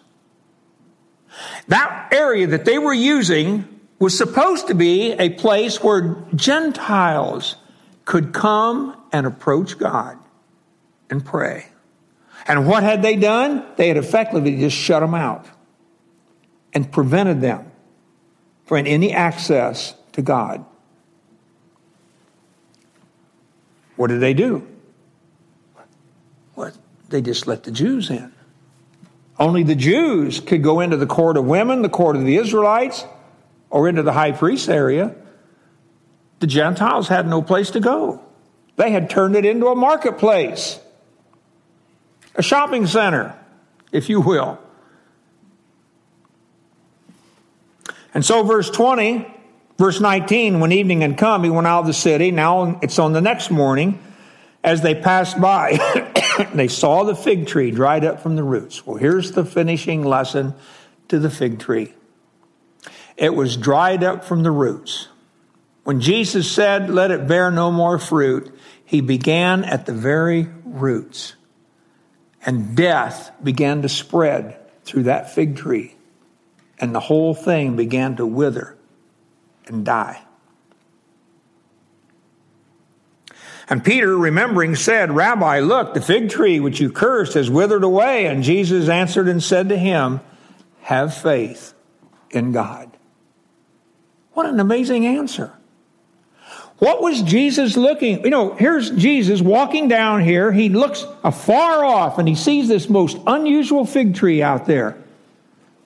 That 1.68 2.10
area 2.12 2.48
that 2.48 2.66
they 2.66 2.78
were 2.78 2.94
using 2.94 3.68
was 4.00 4.18
supposed 4.18 4.68
to 4.68 4.76
be 4.76 5.14
a 5.14 5.30
place 5.30 5.82
where 5.82 6.18
Gentiles 6.36 7.56
could 8.04 8.34
come 8.34 8.96
and 9.12 9.26
approach 9.26 9.78
God 9.78 10.18
and 11.10 11.26
pray. 11.26 11.68
And 12.48 12.68
what 12.68 12.84
had 12.84 13.02
they 13.02 13.16
done? 13.16 13.66
They 13.78 13.88
had 13.88 13.98
effectively 13.98 14.58
just 14.58 14.78
shut 14.78 15.02
them 15.02 15.16
out 15.16 15.48
and 16.74 16.92
prevented 16.92 17.42
them 17.42 17.72
from 18.66 18.86
any 18.86 19.14
access 19.14 19.96
to 20.12 20.22
God. 20.22 20.66
What 23.96 24.08
did 24.08 24.20
they 24.20 24.34
do? 24.34 24.68
What? 26.54 26.78
They 27.10 27.22
just 27.22 27.48
let 27.48 27.64
the 27.64 27.72
Jews 27.72 28.10
in. 28.10 28.35
Only 29.38 29.64
the 29.64 29.76
Jews 29.76 30.40
could 30.40 30.64
go 30.64 30.80
into 30.80 30.98
the 30.98 31.06
court 31.06 31.38
of 31.38 31.46
women, 31.46 31.82
the 31.82 31.90
court 31.90 32.16
of 32.16 32.24
the 32.24 32.38
Israelites, 32.38 33.06
or 33.70 33.90
into 33.90 34.04
the 34.04 34.14
high 34.14 34.32
priest 34.32 34.70
area. 34.70 35.14
The 36.40 36.48
Gentiles 36.48 37.08
had 37.08 37.28
no 37.28 37.42
place 37.42 37.72
to 37.72 37.80
go. 37.80 38.22
They 38.78 38.92
had 38.92 39.10
turned 39.10 39.36
it 39.36 39.46
into 39.46 39.68
a 39.68 39.76
marketplace 39.76 40.80
a 42.36 42.44
shopping 42.44 42.86
center, 42.86 43.36
if 43.92 44.10
you 44.10 44.22
will. 44.22 44.60
And 48.14 48.26
so, 48.26 48.44
verse 48.44 48.70
20, 48.70 49.26
verse 49.78 50.00
19, 50.00 50.60
when 50.60 50.72
evening 50.72 51.02
had 51.02 51.18
come, 51.18 51.44
he 51.44 51.50
went 51.50 51.68
out 51.68 51.82
of 51.82 51.88
the 51.88 51.94
city. 51.94 52.32
Now 52.32 52.80
it's 52.82 53.00
on 53.00 53.14
the 53.14 53.22
next 53.22 53.52
morning. 53.52 54.02
As 54.66 54.82
they 54.82 54.96
passed 54.96 55.40
by, 55.40 55.78
they 56.54 56.68
saw 56.68 57.04
the 57.04 57.16
fig 57.16 57.48
tree 57.48 57.70
dried 57.72 58.04
up 58.04 58.22
from 58.22 58.36
the 58.36 58.44
roots. 58.44 58.86
Well, 58.86 58.98
here's 58.98 59.32
the 59.32 59.46
finishing 59.46 60.04
lesson 60.04 60.56
to 61.08 61.20
the 61.20 61.30
fig 61.30 61.60
tree 61.60 61.94
it 63.16 63.34
was 63.34 63.56
dried 63.56 64.04
up 64.04 64.26
from 64.26 64.44
the 64.44 64.52
roots. 64.52 65.08
When 65.84 66.02
Jesus 66.02 66.52
said, 66.52 66.90
Let 66.90 67.12
it 67.12 67.28
bear 67.28 67.52
no 67.52 67.72
more 67.72 68.00
fruit, 68.00 68.54
he 68.84 69.02
began 69.02 69.64
at 69.64 69.86
the 69.86 69.94
very 69.94 70.50
roots 70.66 71.36
and 72.46 72.76
death 72.76 73.32
began 73.44 73.82
to 73.82 73.90
spread 73.90 74.58
through 74.84 75.04
that 75.04 75.34
fig 75.34 75.56
tree, 75.56 75.96
and 76.80 76.94
the 76.94 77.00
whole 77.00 77.34
thing 77.34 77.76
began 77.76 78.16
to 78.18 78.26
wither 78.26 78.78
and 79.66 79.84
die. 79.84 80.22
And 83.68 83.84
Peter, 83.84 84.16
remembering, 84.16 84.76
said, 84.76 85.12
Rabbi, 85.12 85.60
look, 85.60 85.94
the 85.94 86.02
fig 86.02 86.30
tree 86.30 86.60
which 86.60 86.80
you 86.80 86.92
cursed 86.92 87.34
has 87.34 87.50
withered 87.50 87.84
away. 87.84 88.28
And 88.28 88.44
Jesus 88.44 88.90
answered 88.90 89.28
and 89.28 89.42
said 89.42 89.70
to 89.70 89.78
him, 89.78 90.20
Have 90.82 91.16
faith 91.16 91.74
in 92.30 92.52
God. 92.52 92.92
What 94.34 94.46
an 94.46 94.60
amazing 94.60 95.08
answer. 95.08 95.52
What 96.78 97.02
was 97.02 97.22
Jesus 97.22 97.78
looking? 97.78 98.24
You 98.24 98.30
know, 98.30 98.54
here's 98.54 98.92
Jesus 98.92 99.42
walking 99.42 99.88
down 99.88 100.22
here. 100.22 100.52
He 100.52 100.68
looks 100.70 101.06
afar 101.24 101.86
off 101.86 102.20
and 102.20 102.28
he 102.28 102.36
sees 102.36 102.68
this 102.68 102.90
most 102.90 103.18
unusual 103.26 103.86
fig 103.86 104.14
tree 104.14 104.44
out 104.44 104.66
there. 104.66 104.98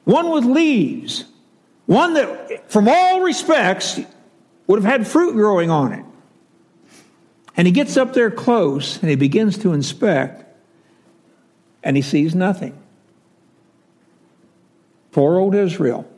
One 0.03 0.31
with 0.31 0.45
leaves. 0.45 1.25
One 1.85 2.15
that, 2.15 2.71
from 2.71 2.87
all 2.87 3.21
respects, 3.21 3.99
would 4.67 4.81
have 4.81 4.91
had 4.91 5.07
fruit 5.07 5.33
growing 5.33 5.69
on 5.69 5.93
it. 5.93 6.05
And 7.57 7.67
he 7.67 7.73
gets 7.73 7.97
up 7.97 8.13
there 8.13 8.31
close 8.31 8.99
and 9.01 9.09
he 9.09 9.15
begins 9.15 9.57
to 9.59 9.73
inspect 9.73 10.45
and 11.83 11.95
he 11.95 12.01
sees 12.01 12.35
nothing. 12.35 12.77
Poor 15.11 15.37
old 15.37 15.55
Israel. 15.55 16.09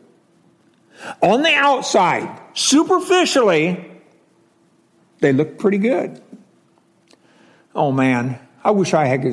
On 1.22 1.42
the 1.42 1.54
outside, 1.54 2.40
superficially, 2.54 3.92
they 5.20 5.34
look 5.34 5.58
pretty 5.58 5.78
good. 5.78 6.22
Oh 7.74 7.92
man, 7.92 8.40
I 8.64 8.72
wish 8.72 8.94
I 8.94 9.06
had. 9.06 9.26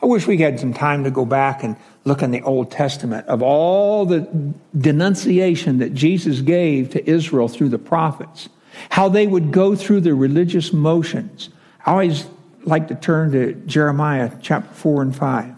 I 0.00 0.06
wish 0.06 0.26
we 0.26 0.38
had 0.38 0.60
some 0.60 0.74
time 0.74 1.04
to 1.04 1.10
go 1.10 1.24
back 1.24 1.64
and 1.64 1.76
look 2.04 2.22
in 2.22 2.30
the 2.30 2.42
Old 2.42 2.70
Testament 2.70 3.26
of 3.26 3.42
all 3.42 4.06
the 4.06 4.20
denunciation 4.76 5.78
that 5.78 5.94
Jesus 5.94 6.40
gave 6.40 6.90
to 6.90 7.10
Israel 7.10 7.48
through 7.48 7.70
the 7.70 7.78
prophets, 7.78 8.48
how 8.90 9.08
they 9.08 9.26
would 9.26 9.52
go 9.52 9.74
through 9.74 10.00
the 10.00 10.14
religious 10.14 10.72
motions. 10.72 11.50
I 11.84 11.92
always 11.92 12.26
like 12.64 12.88
to 12.88 12.94
turn 12.94 13.32
to 13.32 13.54
Jeremiah 13.54 14.30
chapter 14.42 14.72
4 14.74 15.02
and 15.02 15.16
5. 15.16 15.54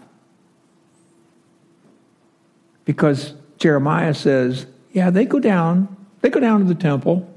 Because 2.85 3.33
Jeremiah 3.57 4.13
says, 4.13 4.65
yeah, 4.91 5.09
they 5.09 5.25
go 5.25 5.39
down, 5.39 5.95
they 6.21 6.29
go 6.29 6.39
down 6.39 6.59
to 6.59 6.65
the 6.65 6.75
temple, 6.75 7.27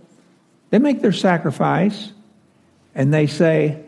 they 0.70 0.78
make 0.78 1.02
their 1.02 1.12
sacrifice, 1.12 2.12
and 2.94 3.12
they 3.12 3.26
say, 3.26 3.80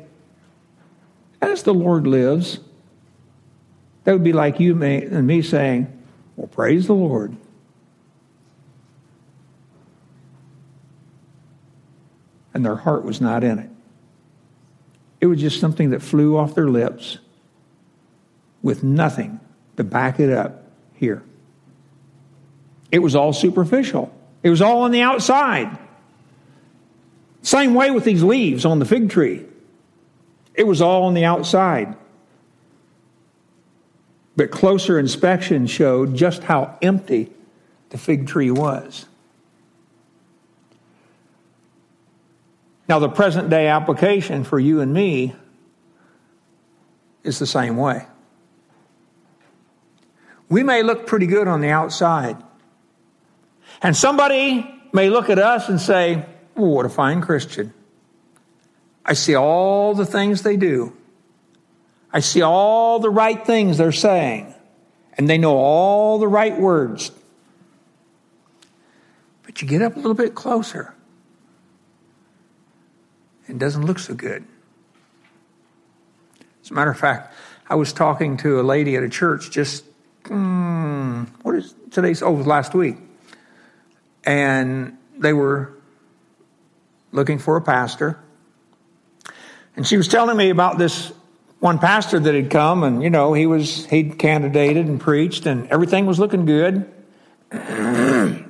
As 1.40 1.62
the 1.62 1.75
Lord 1.75 2.07
lives, 2.07 2.61
that 4.05 4.12
would 4.12 4.25
be 4.25 4.33
like 4.33 4.61
you 4.61 4.81
and 4.83 5.27
me 5.27 5.42
saying, 5.42 5.92
Well, 6.37 6.46
praise 6.46 6.87
the 6.87 6.94
Lord. 6.94 7.37
And 12.57 12.64
their 12.64 12.77
heart 12.77 13.05
was 13.05 13.21
not 13.21 13.45
in 13.45 13.59
it. 13.59 13.69
It 15.21 15.27
was 15.27 15.38
just 15.38 15.61
something 15.61 15.90
that 15.90 16.01
flew 16.01 16.38
off 16.38 16.55
their 16.55 16.71
lips 16.71 17.19
with 18.62 18.83
nothing 18.83 19.40
to 19.77 19.85
back 19.85 20.19
it 20.19 20.33
up 20.33 20.62
here. 20.95 21.23
It 22.90 23.01
was 23.01 23.14
all 23.14 23.35
superficial, 23.35 24.11
it 24.42 24.49
was 24.49 24.62
all 24.62 24.85
on 24.85 24.90
the 24.90 25.03
outside. 25.03 25.79
Same 27.42 27.75
way 27.75 27.90
with 27.90 28.05
these 28.05 28.23
leaves 28.23 28.64
on 28.64 28.79
the 28.79 28.87
fig 28.87 29.11
tree. 29.11 29.45
It 30.55 30.66
was 30.66 30.81
all 30.81 31.03
on 31.05 31.12
the 31.12 31.27
outside. 31.27 31.95
But 34.35 34.51
closer 34.51 34.99
inspection 34.99 35.66
showed 35.66 36.16
just 36.16 36.42
how 36.45 36.79
empty 36.81 37.31
the 37.90 37.99
fig 37.99 38.27
tree 38.27 38.51
was. 38.51 39.05
Now, 42.88 42.99
the 43.01 43.09
present 43.09 43.51
day 43.51 43.66
application 43.66 44.44
for 44.44 44.61
you 44.61 44.81
and 44.81 44.92
me 44.92 45.35
is 47.25 47.38
the 47.38 47.46
same 47.46 47.77
way. 47.77 48.07
We 50.49 50.62
may 50.62 50.85
look 50.85 51.07
pretty 51.07 51.27
good 51.27 51.49
on 51.49 51.61
the 51.61 51.70
outside, 51.70 52.37
and 53.83 53.96
somebody 53.96 54.72
may 54.92 55.11
look 55.11 55.29
at 55.29 55.38
us 55.38 55.68
and 55.68 55.81
say, 55.81 56.25
what 56.55 56.87
a 56.87 56.88
fine 56.88 57.20
Christian. 57.20 57.75
I 59.05 59.14
see 59.14 59.35
all 59.35 59.94
the 59.94 60.07
things 60.07 60.42
they 60.42 60.57
do. 60.57 60.96
I 62.12 62.20
see 62.20 62.42
all 62.42 63.01
the 63.01 63.11
right 63.11 63.44
things 63.44 63.79
they're 63.79 63.92
saying, 63.92 64.55
and 65.18 65.29
they 65.29 65.38
know 65.38 65.57
all 65.57 66.18
the 66.18 66.29
right 66.29 66.59
words. 66.59 67.11
But 69.42 69.61
you 69.61 69.68
get 69.68 69.83
up 69.83 69.94
a 69.94 69.96
little 69.96 70.14
bit 70.14 70.35
closer, 70.35 70.94
it 73.48 73.59
doesn't 73.59 73.85
look 73.85 73.98
so 73.98 74.14
good. 74.14 74.44
As 76.62 76.70
a 76.70 76.74
matter 76.74 76.90
of 76.90 76.98
fact, 76.98 77.32
I 77.68 77.74
was 77.76 77.92
talking 77.92 78.37
to 78.38 78.61
a 78.61 78.62
lady 78.62 78.96
at 78.96 79.02
a 79.02 79.09
church 79.09 79.50
just, 79.50 79.85
mm, 80.24 81.28
what 81.42 81.54
is 81.54 81.74
today's, 81.90 82.22
oh, 82.22 82.32
last 82.32 82.74
week. 82.74 82.96
And 84.24 84.98
they 85.16 85.32
were 85.32 85.72
looking 87.12 87.38
for 87.38 87.56
a 87.56 87.62
pastor. 87.62 88.18
And 89.76 89.87
she 89.87 89.96
was 89.96 90.09
telling 90.09 90.37
me 90.37 90.50
about 90.50 90.78
this 90.78 91.12
one 91.61 91.78
pastor 91.78 92.18
that 92.18 92.35
had 92.35 92.50
come 92.50 92.82
and, 92.82 93.02
you 93.02 93.11
know, 93.11 93.32
he 93.32 93.46
was, 93.46 93.87
he'd 93.87 94.18
candidated 94.18 94.87
and 94.87 95.00
preached 95.00 95.46
and 95.46 95.68
everything 95.68 96.06
was 96.06 96.18
looking 96.18 96.46
good. 96.46 96.92
I 97.52 98.44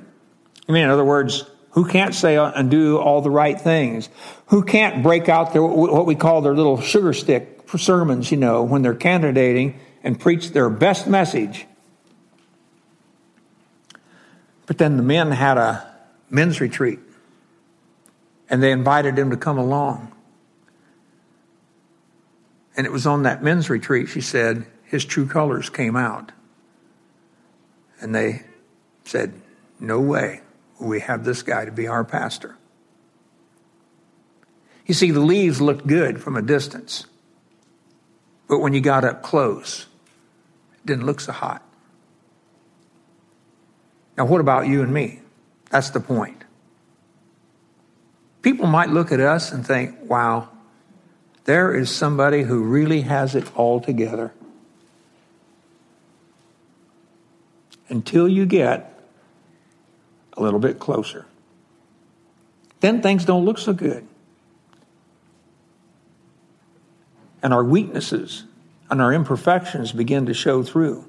mean, 0.67 0.83
in 0.83 0.89
other 0.89 1.05
words, 1.05 1.45
who 1.71 1.87
can't 1.87 2.15
say 2.15 2.37
uh, 2.37 2.51
and 2.51 2.71
do 2.71 2.97
all 2.97 3.21
the 3.21 3.29
right 3.29 3.59
things? 3.59 4.09
Who 4.47 4.63
can't 4.63 5.03
break 5.03 5.29
out 5.29 5.53
their, 5.53 5.61
what 5.61 6.05
we 6.05 6.15
call 6.15 6.41
their 6.41 6.55
little 6.55 6.81
sugar 6.81 7.13
stick 7.13 7.69
sermons, 7.77 8.31
you 8.31 8.37
know, 8.37 8.63
when 8.63 8.81
they're 8.81 8.95
candidating 8.95 9.79
and 10.03 10.19
preach 10.19 10.51
their 10.51 10.69
best 10.69 11.07
message? 11.07 11.65
But 14.65 14.77
then 14.77 14.97
the 14.97 15.03
men 15.03 15.31
had 15.31 15.57
a 15.57 15.87
men's 16.29 16.59
retreat 16.59 16.99
and 18.49 18.63
they 18.63 18.71
invited 18.71 19.17
him 19.17 19.29
to 19.31 19.37
come 19.37 19.57
along. 19.57 20.11
And 22.75 22.85
it 22.85 22.91
was 22.91 23.07
on 23.07 23.23
that 23.23 23.43
men's 23.43 23.69
retreat, 23.69 24.07
she 24.09 24.21
said, 24.21 24.65
his 24.83 25.03
true 25.03 25.27
colors 25.27 25.69
came 25.69 25.95
out. 25.95 26.31
And 27.99 28.13
they 28.13 28.43
said, 29.03 29.33
No 29.79 29.99
way 29.99 30.41
we 30.79 30.99
have 30.99 31.23
this 31.23 31.43
guy 31.43 31.65
to 31.65 31.71
be 31.71 31.87
our 31.87 32.03
pastor. 32.03 32.55
You 34.85 34.93
see, 34.93 35.11
the 35.11 35.19
leaves 35.19 35.59
looked 35.59 35.85
good 35.85 36.21
from 36.21 36.37
a 36.37 36.41
distance, 36.41 37.05
but 38.47 38.59
when 38.59 38.73
you 38.73 38.81
got 38.81 39.03
up 39.03 39.21
close, 39.21 39.87
it 40.75 40.85
didn't 40.85 41.05
look 41.05 41.19
so 41.19 41.33
hot. 41.33 41.61
Now, 44.17 44.25
what 44.25 44.41
about 44.41 44.67
you 44.67 44.81
and 44.81 44.93
me? 44.93 45.19
That's 45.69 45.89
the 45.89 45.99
point. 45.99 46.43
People 48.41 48.67
might 48.67 48.89
look 48.89 49.11
at 49.11 49.19
us 49.19 49.51
and 49.51 49.65
think, 49.65 49.95
wow, 50.03 50.49
there 51.43 51.75
is 51.75 51.93
somebody 51.93 52.43
who 52.43 52.63
really 52.63 53.01
has 53.01 53.35
it 53.35 53.55
all 53.55 53.79
together. 53.81 54.33
Until 57.89 58.27
you 58.27 58.45
get 58.45 58.96
a 60.37 60.41
little 60.41 60.59
bit 60.59 60.79
closer. 60.79 61.25
Then 62.79 63.01
things 63.01 63.25
don't 63.25 63.43
look 63.43 63.57
so 63.57 63.73
good. 63.73 64.07
And 67.41 67.53
our 67.53 67.63
weaknesses 67.63 68.43
and 68.89 69.01
our 69.01 69.13
imperfections 69.13 69.91
begin 69.91 70.27
to 70.27 70.33
show 70.33 70.63
through. 70.63 71.05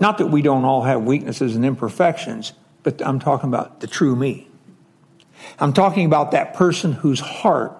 Not 0.00 0.18
that 0.18 0.26
we 0.26 0.42
don't 0.42 0.64
all 0.64 0.82
have 0.82 1.04
weaknesses 1.04 1.54
and 1.54 1.64
imperfections, 1.64 2.52
but 2.82 3.00
I'm 3.06 3.20
talking 3.20 3.48
about 3.48 3.80
the 3.80 3.86
true 3.86 4.16
me. 4.16 4.48
I'm 5.58 5.72
talking 5.72 6.06
about 6.06 6.32
that 6.32 6.54
person 6.54 6.92
whose 6.92 7.20
heart 7.20 7.76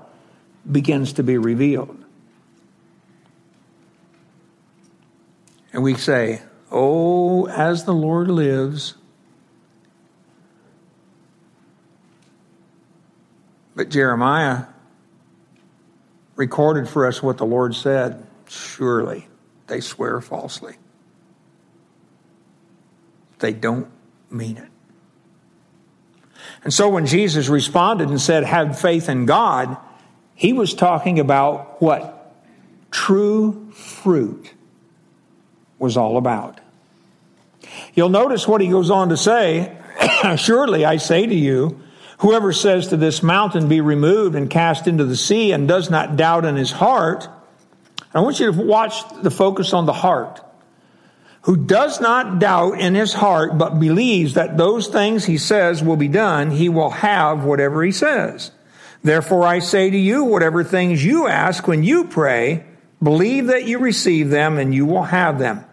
begins 0.70 1.14
to 1.14 1.22
be 1.22 1.38
revealed. 1.38 1.98
And 5.72 5.82
we 5.82 5.94
say, 5.94 6.42
Oh, 6.74 7.46
as 7.48 7.84
the 7.84 7.92
Lord 7.92 8.28
lives. 8.28 8.94
But 13.76 13.90
Jeremiah 13.90 14.64
recorded 16.34 16.88
for 16.88 17.06
us 17.06 17.22
what 17.22 17.36
the 17.36 17.44
Lord 17.44 17.74
said. 17.74 18.26
Surely 18.48 19.28
they 19.66 19.80
swear 19.80 20.22
falsely. 20.22 20.76
They 23.40 23.52
don't 23.52 23.90
mean 24.30 24.56
it. 24.56 24.68
And 26.64 26.72
so 26.72 26.88
when 26.88 27.06
Jesus 27.06 27.48
responded 27.48 28.08
and 28.08 28.20
said, 28.20 28.44
Have 28.44 28.80
faith 28.80 29.10
in 29.10 29.26
God, 29.26 29.76
he 30.34 30.54
was 30.54 30.72
talking 30.72 31.20
about 31.20 31.82
what 31.82 32.34
true 32.90 33.70
fruit 33.72 34.52
was 35.82 35.98
all 35.98 36.16
about. 36.16 36.60
You'll 37.94 38.08
notice 38.08 38.48
what 38.48 38.62
he 38.62 38.68
goes 38.68 38.90
on 38.90 39.10
to 39.10 39.16
say 39.16 39.76
Surely 40.36 40.84
I 40.84 40.96
say 40.96 41.26
to 41.26 41.34
you, 41.34 41.80
whoever 42.18 42.52
says 42.52 42.88
to 42.88 42.96
this 42.96 43.22
mountain, 43.22 43.68
Be 43.68 43.80
removed 43.80 44.34
and 44.34 44.50
cast 44.50 44.86
into 44.86 45.04
the 45.04 45.16
sea, 45.16 45.52
and 45.52 45.68
does 45.68 45.90
not 45.90 46.16
doubt 46.16 46.44
in 46.44 46.56
his 46.56 46.72
heart, 46.72 47.28
I 48.14 48.20
want 48.20 48.40
you 48.40 48.52
to 48.52 48.62
watch 48.62 49.02
the 49.22 49.30
focus 49.30 49.72
on 49.72 49.86
the 49.86 49.92
heart. 49.92 50.40
Who 51.42 51.56
does 51.56 52.00
not 52.00 52.38
doubt 52.38 52.78
in 52.78 52.94
his 52.94 53.14
heart, 53.14 53.58
but 53.58 53.80
believes 53.80 54.34
that 54.34 54.56
those 54.56 54.86
things 54.86 55.24
he 55.24 55.38
says 55.38 55.82
will 55.82 55.96
be 55.96 56.08
done, 56.08 56.50
he 56.50 56.68
will 56.68 56.90
have 56.90 57.44
whatever 57.44 57.82
he 57.82 57.90
says. 57.90 58.52
Therefore 59.02 59.44
I 59.44 59.58
say 59.58 59.90
to 59.90 59.96
you, 59.96 60.24
whatever 60.24 60.62
things 60.62 61.04
you 61.04 61.26
ask 61.26 61.66
when 61.66 61.82
you 61.82 62.04
pray, 62.04 62.64
believe 63.02 63.46
that 63.46 63.64
you 63.64 63.80
receive 63.80 64.30
them 64.30 64.58
and 64.58 64.72
you 64.72 64.86
will 64.86 65.02
have 65.02 65.40
them. 65.40 65.64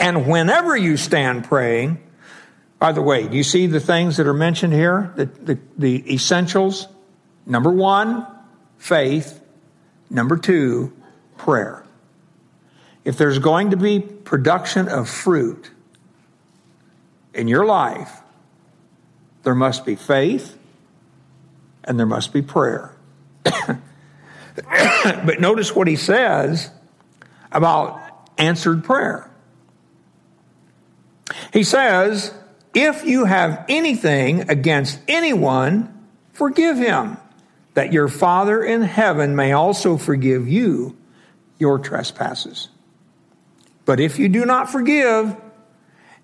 And 0.00 0.26
whenever 0.26 0.74
you 0.74 0.96
stand 0.96 1.44
praying, 1.44 2.02
by 2.78 2.92
the 2.92 3.02
way, 3.02 3.28
do 3.28 3.36
you 3.36 3.44
see 3.44 3.66
the 3.66 3.80
things 3.80 4.16
that 4.16 4.26
are 4.26 4.34
mentioned 4.34 4.72
here? 4.72 5.12
The, 5.14 5.26
the, 5.26 5.58
the 5.76 6.14
essentials? 6.14 6.88
Number 7.44 7.70
one, 7.70 8.26
faith. 8.78 9.38
Number 10.08 10.38
two, 10.38 10.92
prayer. 11.36 11.84
If 13.04 13.18
there's 13.18 13.38
going 13.38 13.70
to 13.70 13.76
be 13.76 14.00
production 14.00 14.88
of 14.88 15.08
fruit 15.08 15.70
in 17.34 17.46
your 17.46 17.66
life, 17.66 18.22
there 19.42 19.54
must 19.54 19.84
be 19.84 19.96
faith, 19.96 20.56
and 21.84 21.98
there 21.98 22.06
must 22.06 22.32
be 22.32 22.40
prayer. 22.40 22.94
but 23.44 25.40
notice 25.40 25.74
what 25.76 25.88
he 25.88 25.96
says 25.96 26.70
about 27.52 28.00
answered 28.38 28.82
prayer. 28.84 29.29
He 31.52 31.64
says, 31.64 32.34
If 32.74 33.04
you 33.04 33.24
have 33.24 33.64
anything 33.68 34.48
against 34.50 35.00
anyone, 35.08 36.08
forgive 36.32 36.76
him, 36.76 37.16
that 37.74 37.92
your 37.92 38.08
Father 38.08 38.62
in 38.62 38.82
heaven 38.82 39.36
may 39.36 39.52
also 39.52 39.96
forgive 39.96 40.48
you 40.48 40.96
your 41.58 41.78
trespasses. 41.78 42.68
But 43.84 44.00
if 44.00 44.18
you 44.18 44.28
do 44.28 44.44
not 44.44 44.70
forgive, 44.70 45.36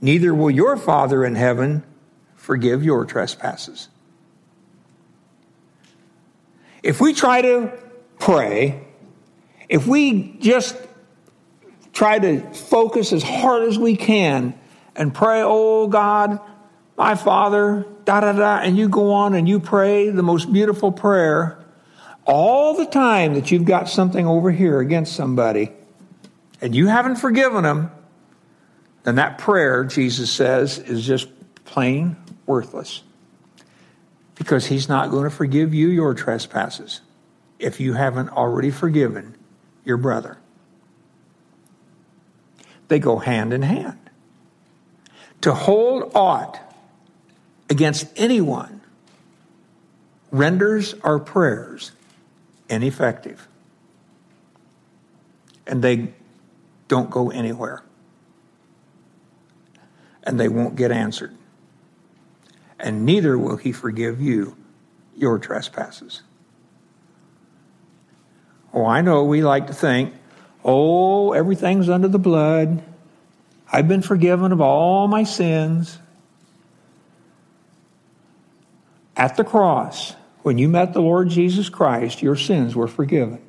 neither 0.01 0.35
will 0.35 0.51
your 0.51 0.77
Father 0.77 1.25
in 1.25 1.35
heaven 1.35 1.83
forgive 2.35 2.83
your 2.83 3.05
trespasses. 3.05 3.89
If 6.83 7.01
we 7.01 7.13
try 7.13 7.43
to 7.43 7.73
pray, 8.19 8.87
if 9.69 9.87
we 9.87 10.37
just 10.39 10.77
try 11.93 12.19
to 12.19 12.41
focus 12.53 13.13
as 13.13 13.23
hard 13.23 13.65
as 13.65 13.79
we 13.79 13.97
can 13.97 14.55
and 14.97 15.15
pray, 15.15 15.43
oh 15.45 15.87
God, 15.87 16.41
my 16.97 17.15
Father, 17.15 17.87
da 18.05 18.21
da 18.21 18.33
da, 18.33 18.59
and 18.59 18.77
you 18.77 18.89
go 18.89 19.13
on 19.13 19.35
and 19.35 19.49
you 19.49 19.61
pray 19.61 20.11
the 20.11 20.23
most 20.23 20.53
beautiful 20.53 20.91
prayer 20.93 21.63
all 22.25 22.75
the 22.75 22.87
time 22.87 23.35
that 23.35 23.51
you've 23.51 23.65
got 23.65 23.89
something 23.89 24.27
over 24.27 24.51
here 24.51 24.81
against 24.81 25.15
somebody 25.15 25.73
and 26.61 26.75
you 26.75 26.87
haven't 26.87 27.17
forgiven 27.17 27.63
them, 27.63 27.91
then 29.05 29.17
that 29.17 29.39
prayer, 29.39 29.85
Jesus 29.85 30.31
says, 30.31 30.79
is 30.79 31.07
just 31.07 31.29
plain 31.65 32.17
worthless 32.47 33.03
because 34.35 34.67
he's 34.67 34.89
not 34.89 35.11
going 35.11 35.25
to 35.25 35.31
forgive 35.31 35.75
you 35.75 35.89
your 35.89 36.15
trespasses 36.15 37.03
if 37.59 37.81
you 37.81 37.95
haven't 37.95 38.31
already 38.31 38.71
forgiven 38.71 39.37
your 39.85 39.97
brother. 39.97 40.39
They 42.89 42.99
go 42.99 43.19
hand 43.19 43.53
in 43.53 43.63
hand. 43.63 44.06
To 45.47 45.55
hold 45.55 46.11
aught 46.15 46.61
against 47.71 48.07
anyone 48.17 48.81
renders 50.33 50.95
our 51.03 51.21
prayers 51.21 51.93
ineffective. 52.69 53.47
And 55.65 55.83
they 55.83 56.13
don't 56.89 57.11
go 57.11 57.31
anywhere. 57.31 57.83
And 60.25 60.39
they 60.39 60.49
won't 60.49 60.75
get 60.75 60.91
answered 60.91 61.33
and 62.79 63.07
neither 63.07 63.39
will 63.39 63.57
he 63.57 63.73
forgive 63.73 64.21
you 64.21 64.57
your 65.15 65.39
trespasses. 65.39 66.23
Oh, 68.73 68.85
I 68.85 69.01
know 69.01 69.25
we 69.25 69.43
like 69.43 69.69
to 69.69 69.75
think, 69.75 70.13
oh, 70.65 71.33
everything's 71.33 71.89
under 71.89 72.09
the 72.09 72.19
blood. 72.19 72.83
I've 73.73 73.89
been 73.89 74.03
forgiven 74.03 74.53
of 74.53 74.61
all 74.61 75.09
my 75.09 75.25
sins. 75.25 75.99
At 79.17 79.37
the 79.37 79.45
cross, 79.45 80.15
when 80.43 80.59
you 80.59 80.69
met 80.69 80.93
the 80.93 81.01
Lord 81.01 81.29
Jesus 81.29 81.69
Christ, 81.69 82.23
your 82.23 82.37
sins 82.37 82.77
were 82.77 82.87
forgiven. 82.87 83.41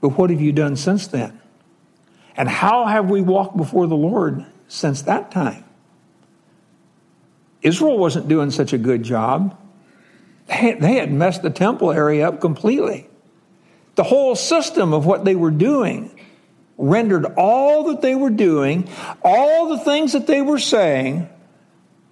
But 0.00 0.10
what 0.10 0.30
have 0.30 0.40
you 0.40 0.52
done 0.52 0.76
since 0.76 1.06
then? 1.06 1.40
And 2.36 2.48
how 2.48 2.84
have 2.84 3.10
we 3.10 3.22
walked 3.22 3.56
before 3.56 3.86
the 3.86 3.96
Lord 3.96 4.44
since 4.68 5.02
that 5.02 5.30
time? 5.30 5.64
Israel 7.62 7.98
wasn't 7.98 8.28
doing 8.28 8.50
such 8.50 8.72
a 8.72 8.78
good 8.78 9.02
job. 9.02 9.58
They 10.46 10.94
had 10.94 11.10
messed 11.10 11.42
the 11.42 11.50
temple 11.50 11.90
area 11.90 12.28
up 12.28 12.40
completely. 12.40 13.08
The 13.96 14.04
whole 14.04 14.36
system 14.36 14.92
of 14.92 15.06
what 15.06 15.24
they 15.24 15.34
were 15.34 15.50
doing 15.50 16.15
rendered 16.78 17.24
all 17.36 17.84
that 17.84 18.02
they 18.02 18.14
were 18.14 18.30
doing, 18.30 18.88
all 19.22 19.68
the 19.68 19.78
things 19.78 20.12
that 20.12 20.26
they 20.26 20.42
were 20.42 20.58
saying, 20.58 21.28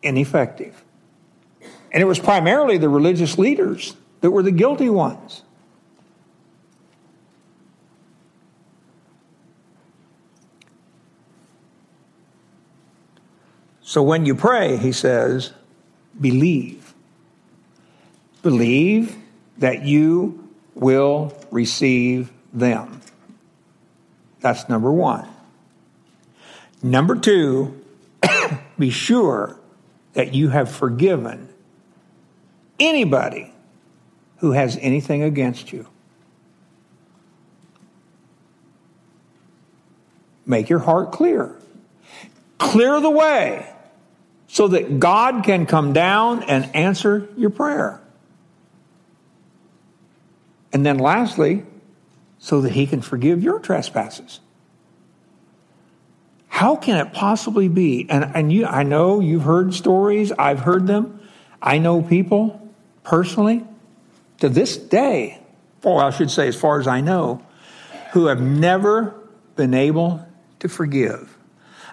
ineffective. 0.03 0.85
And 1.93 2.03
it 2.03 2.07
was 2.07 2.19
primarily 2.19 2.79
the 2.79 2.89
religious 2.89 3.39
leaders 3.39 3.95
that 4.21 4.31
were 4.31 4.43
the 4.43 4.51
guilty 4.51 4.89
ones. 4.89 5.43
So 13.83 14.03
when 14.03 14.27
you 14.27 14.35
pray, 14.35 14.77
he 14.77 14.91
says, 14.91 15.53
believe. 16.21 16.95
Believe 18.43 19.17
that 19.59 19.85
you 19.85 20.49
will 20.75 21.33
receive 21.53 22.33
them. 22.53 23.01
That's 24.45 24.69
number 24.69 24.93
one. 24.93 25.27
Number 26.83 27.17
two, 27.17 27.83
be 28.79 28.91
sure 28.91 29.59
that 30.13 30.35
you 30.35 30.51
have 30.51 30.71
forgiven 30.71 31.49
anybody 32.79 33.55
who 34.41 34.51
has 34.53 34.77
anything 34.83 35.23
against 35.23 35.73
you. 35.73 35.89
Make 40.45 40.69
your 40.69 40.81
heart 40.81 41.11
clear. 41.11 41.57
Clear 42.59 43.01
the 43.01 43.09
way 43.09 43.67
so 44.47 44.69
that 44.69 45.01
God 45.01 45.43
can 45.45 45.65
come 45.65 45.95
down 45.95 46.43
and 46.43 46.77
answer 46.77 47.31
your 47.39 47.49
prayer. 47.49 47.99
And 50.71 50.85
then 50.85 50.99
lastly, 50.99 51.65
so 52.45 52.61
that 52.61 52.73
he 52.73 52.87
can 52.87 53.01
forgive 53.01 53.43
your 53.43 53.59
trespasses. 53.59 54.41
How 56.49 56.77
can 56.77 56.99
it 56.99 57.15
possibly 57.15 57.69
be? 57.69 58.07
And, 58.11 58.23
and 58.35 58.53
you, 58.53 58.67
I 58.67 58.83
know 58.83 59.21
you've 59.21 59.45
heard 59.45 59.73
stories, 59.73 60.31
I've 60.31 60.61
heard 60.61 60.87
them. 60.87 61.27
I 61.63 61.79
know 61.79 62.03
people 62.03 62.71
personally 63.03 63.65
to 64.41 64.51
this 64.51 64.77
day, 64.77 65.41
or 65.83 66.05
I 66.05 66.11
should 66.11 66.31
say, 66.31 66.47
as 66.47 66.55
far 66.55 66.79
as 66.79 66.87
I 66.87 67.01
know, 67.01 67.43
who 68.13 68.27
have 68.27 68.43
never 68.43 69.15
been 69.57 69.73
able 69.73 70.29
to 70.59 70.69
forgive. 70.69 71.39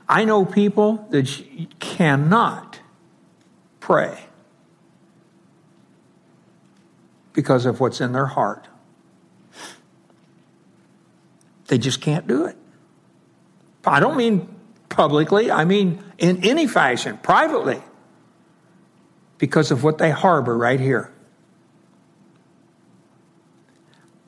I 0.10 0.26
know 0.26 0.44
people 0.44 1.08
that 1.12 1.30
cannot 1.80 2.82
pray 3.80 4.26
because 7.32 7.66
of 7.66 7.80
what's 7.80 8.02
in 8.02 8.12
their 8.12 8.26
heart. 8.26 8.68
They 11.72 11.78
just 11.78 12.02
can't 12.02 12.28
do 12.28 12.48
it. 12.48 12.58
I 13.86 14.02
don't 14.02 14.18
mean 14.18 14.54
publicly, 14.90 15.50
I 15.50 15.64
mean 15.64 16.04
in 16.18 16.44
any 16.44 16.68
fashion, 16.68 17.18
privately, 17.24 17.82
because 19.38 19.72
of 19.72 19.82
what 19.82 19.98
they 19.98 20.12
harbor 20.12 20.58
right 20.58 20.82
here. 20.82 21.14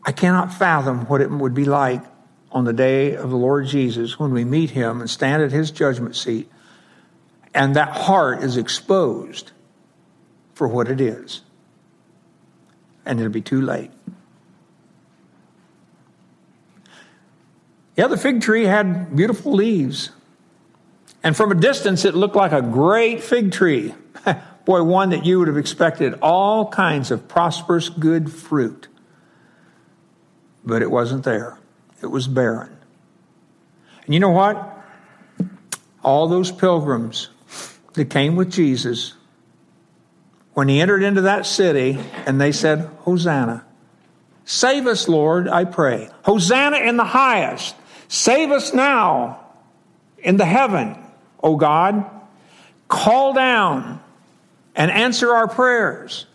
I 0.06 0.14
cannot 0.14 0.54
fathom 0.54 1.06
what 1.08 1.20
it 1.20 1.30
would 1.30 1.54
be 1.54 1.66
like 1.66 2.02
on 2.50 2.64
the 2.64 2.72
day 2.72 3.14
of 3.14 3.30
the 3.30 3.36
Lord 3.36 3.68
Jesus 3.68 4.18
when 4.18 4.32
we 4.32 4.46
meet 4.46 4.70
him 4.70 5.02
and 5.02 5.10
stand 5.10 5.44
at 5.44 5.52
his 5.52 5.70
judgment 5.70 6.16
seat, 6.16 6.50
and 7.54 7.76
that 7.76 7.90
heart 7.90 8.42
is 8.42 8.56
exposed 8.56 9.52
for 10.54 10.66
what 10.66 10.88
it 10.88 11.02
is. 11.02 11.42
And 13.06 13.20
it'll 13.20 13.34
be 13.34 13.42
too 13.42 13.60
late. 13.60 13.92
Yeah, 17.96 18.08
the 18.08 18.18
fig 18.18 18.42
tree 18.42 18.66
had 18.66 19.16
beautiful 19.16 19.54
leaves. 19.54 20.10
And 21.24 21.38
from 21.38 21.52
a 21.52 21.56
distance, 21.56 22.06
it 22.06 22.16
looked 22.16 22.36
like 22.36 22.52
a 22.52 22.62
great 22.62 23.24
fig 23.24 23.52
tree. 23.52 23.94
Boy, 24.66 24.84
one 24.84 25.10
that 25.12 25.26
you 25.26 25.40
would 25.40 25.48
have 25.48 25.58
expected 25.58 26.16
all 26.22 26.70
kinds 26.70 27.12
of 27.12 27.28
prosperous, 27.28 27.90
good 27.90 28.32
fruit. 28.32 28.88
But 30.66 30.82
it 30.82 30.90
wasn't 30.90 31.24
there, 31.24 31.58
it 32.02 32.08
was 32.08 32.28
barren. 32.28 32.76
And 34.06 34.14
you 34.14 34.20
know 34.20 34.32
what? 34.32 34.70
All 36.04 36.28
those 36.28 36.52
pilgrims 36.52 37.30
that 37.94 38.10
came 38.10 38.36
with 38.36 38.52
Jesus, 38.52 39.14
when 40.54 40.68
he 40.68 40.82
entered 40.82 41.04
into 41.04 41.22
that 41.22 41.46
city 41.46 42.00
and 42.26 42.40
they 42.40 42.52
said, 42.52 42.90
Hosanna, 43.00 43.66
save 44.46 44.88
us, 44.88 45.08
Lord, 45.08 45.48
I 45.48 45.66
pray. 45.66 46.10
Hosanna 46.24 46.78
in 46.78 46.98
the 46.98 47.06
highest. 47.06 47.76
Save 48.08 48.52
us 48.52 48.74
now 48.74 49.40
in 50.18 50.38
the 50.38 50.46
heaven, 50.46 50.98
O 51.42 51.56
God. 51.56 52.06
Call 52.88 53.34
down 53.34 54.00
and 54.76 54.92
answer 54.92 55.34
our 55.34 55.48
prayers 55.48 56.26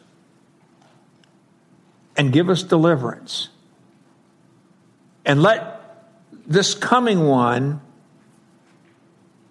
and 2.16 2.32
give 2.32 2.50
us 2.50 2.62
deliverance. 2.62 3.48
And 5.24 5.42
let 5.42 6.06
this 6.46 6.74
coming 6.74 7.26
one 7.26 7.80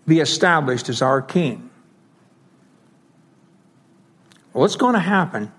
be 0.05 0.19
established 0.19 0.89
as 0.89 1.01
our 1.01 1.21
king. 1.21 1.69
Well, 4.53 4.65
it's 4.65 4.75
going 4.75 4.93
to 4.93 4.99
happen, 4.99 5.51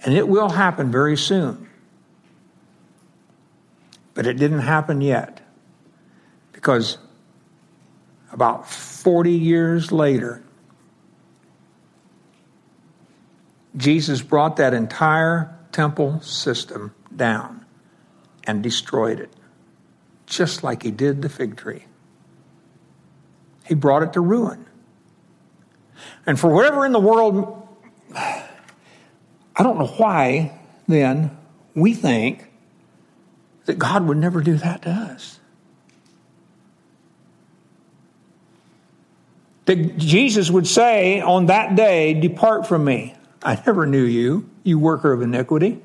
and 0.00 0.14
it 0.14 0.26
will 0.26 0.48
happen 0.48 0.90
very 0.90 1.16
soon. 1.16 1.68
But 4.14 4.26
it 4.26 4.34
didn't 4.34 4.60
happen 4.60 5.00
yet. 5.00 5.45
Because 6.66 6.98
about 8.32 8.68
40 8.68 9.30
years 9.30 9.92
later, 9.92 10.42
Jesus 13.76 14.20
brought 14.20 14.56
that 14.56 14.74
entire 14.74 15.56
temple 15.70 16.20
system 16.22 16.92
down 17.14 17.64
and 18.48 18.64
destroyed 18.64 19.20
it, 19.20 19.30
just 20.26 20.64
like 20.64 20.82
he 20.82 20.90
did 20.90 21.22
the 21.22 21.28
fig 21.28 21.56
tree. 21.56 21.84
He 23.64 23.76
brought 23.76 24.02
it 24.02 24.12
to 24.14 24.20
ruin. 24.20 24.66
And 26.26 26.36
for 26.36 26.52
whatever 26.52 26.84
in 26.84 26.90
the 26.90 26.98
world, 26.98 27.64
I 28.12 29.62
don't 29.62 29.78
know 29.78 29.86
why 29.86 30.58
then 30.88 31.30
we 31.76 31.94
think 31.94 32.50
that 33.66 33.78
God 33.78 34.08
would 34.08 34.18
never 34.18 34.40
do 34.40 34.56
that 34.56 34.82
to 34.82 34.90
us. 34.90 35.38
That 39.66 39.98
Jesus 39.98 40.50
would 40.50 40.66
say 40.66 41.20
on 41.20 41.46
that 41.46 41.76
day, 41.76 42.14
Depart 42.14 42.66
from 42.66 42.84
me. 42.84 43.14
I 43.42 43.60
never 43.66 43.86
knew 43.86 44.04
you, 44.04 44.48
you 44.62 44.78
worker 44.78 45.12
of 45.12 45.22
iniquity. 45.22 45.80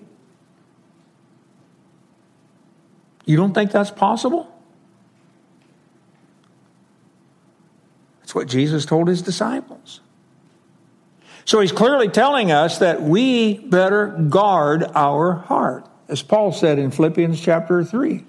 You 3.26 3.38
don't 3.38 3.54
think 3.54 3.72
that's 3.72 3.92
possible? 3.92 4.48
That's 8.20 8.34
what 8.34 8.48
Jesus 8.48 8.86
told 8.86 9.08
his 9.08 9.22
disciples. 9.22 10.00
So 11.46 11.60
he's 11.60 11.72
clearly 11.72 12.08
telling 12.08 12.52
us 12.52 12.78
that 12.80 13.02
we 13.02 13.58
better 13.58 14.08
guard 14.08 14.84
our 14.96 15.34
heart, 15.34 15.88
as 16.08 16.22
Paul 16.22 16.52
said 16.52 16.78
in 16.78 16.92
Philippians 16.92 17.42
chapter 17.42 17.84
3. 17.84 18.26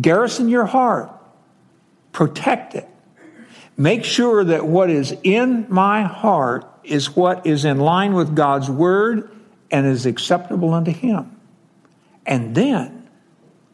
Garrison 0.00 0.48
your 0.48 0.66
heart, 0.66 1.10
protect 2.12 2.74
it 2.74 2.88
Make 3.76 4.04
sure 4.04 4.42
that 4.44 4.66
what 4.66 4.88
is 4.88 5.14
in 5.22 5.66
my 5.68 6.02
heart 6.02 6.64
is 6.82 7.14
what 7.14 7.46
is 7.46 7.64
in 7.64 7.78
line 7.78 8.14
with 8.14 8.34
God's 8.34 8.70
word 8.70 9.30
and 9.70 9.86
is 9.86 10.06
acceptable 10.06 10.72
unto 10.72 10.92
Him. 10.92 11.36
And 12.24 12.54
then 12.54 13.08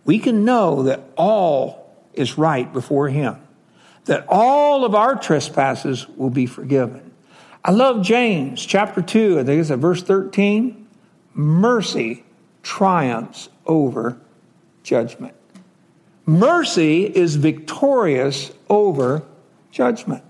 we 0.04 0.18
can 0.18 0.44
know 0.44 0.84
that 0.84 1.00
all 1.16 1.94
is 2.14 2.36
right 2.36 2.70
before 2.72 3.08
Him, 3.08 3.36
that 4.06 4.26
all 4.28 4.84
of 4.84 4.94
our 4.94 5.14
trespasses 5.14 6.08
will 6.08 6.30
be 6.30 6.46
forgiven. 6.46 7.12
I 7.64 7.70
love 7.70 8.02
James 8.02 8.64
chapter 8.64 9.00
2, 9.00 9.38
I 9.38 9.44
think 9.44 9.60
it's 9.60 9.70
at 9.70 9.78
verse 9.78 10.02
13. 10.02 10.88
Mercy 11.34 12.24
triumphs 12.62 13.48
over 13.66 14.18
judgment. 14.82 15.34
Mercy 16.26 17.04
is 17.04 17.36
victorious 17.36 18.50
over 18.68 19.22
judgment. 19.72 20.22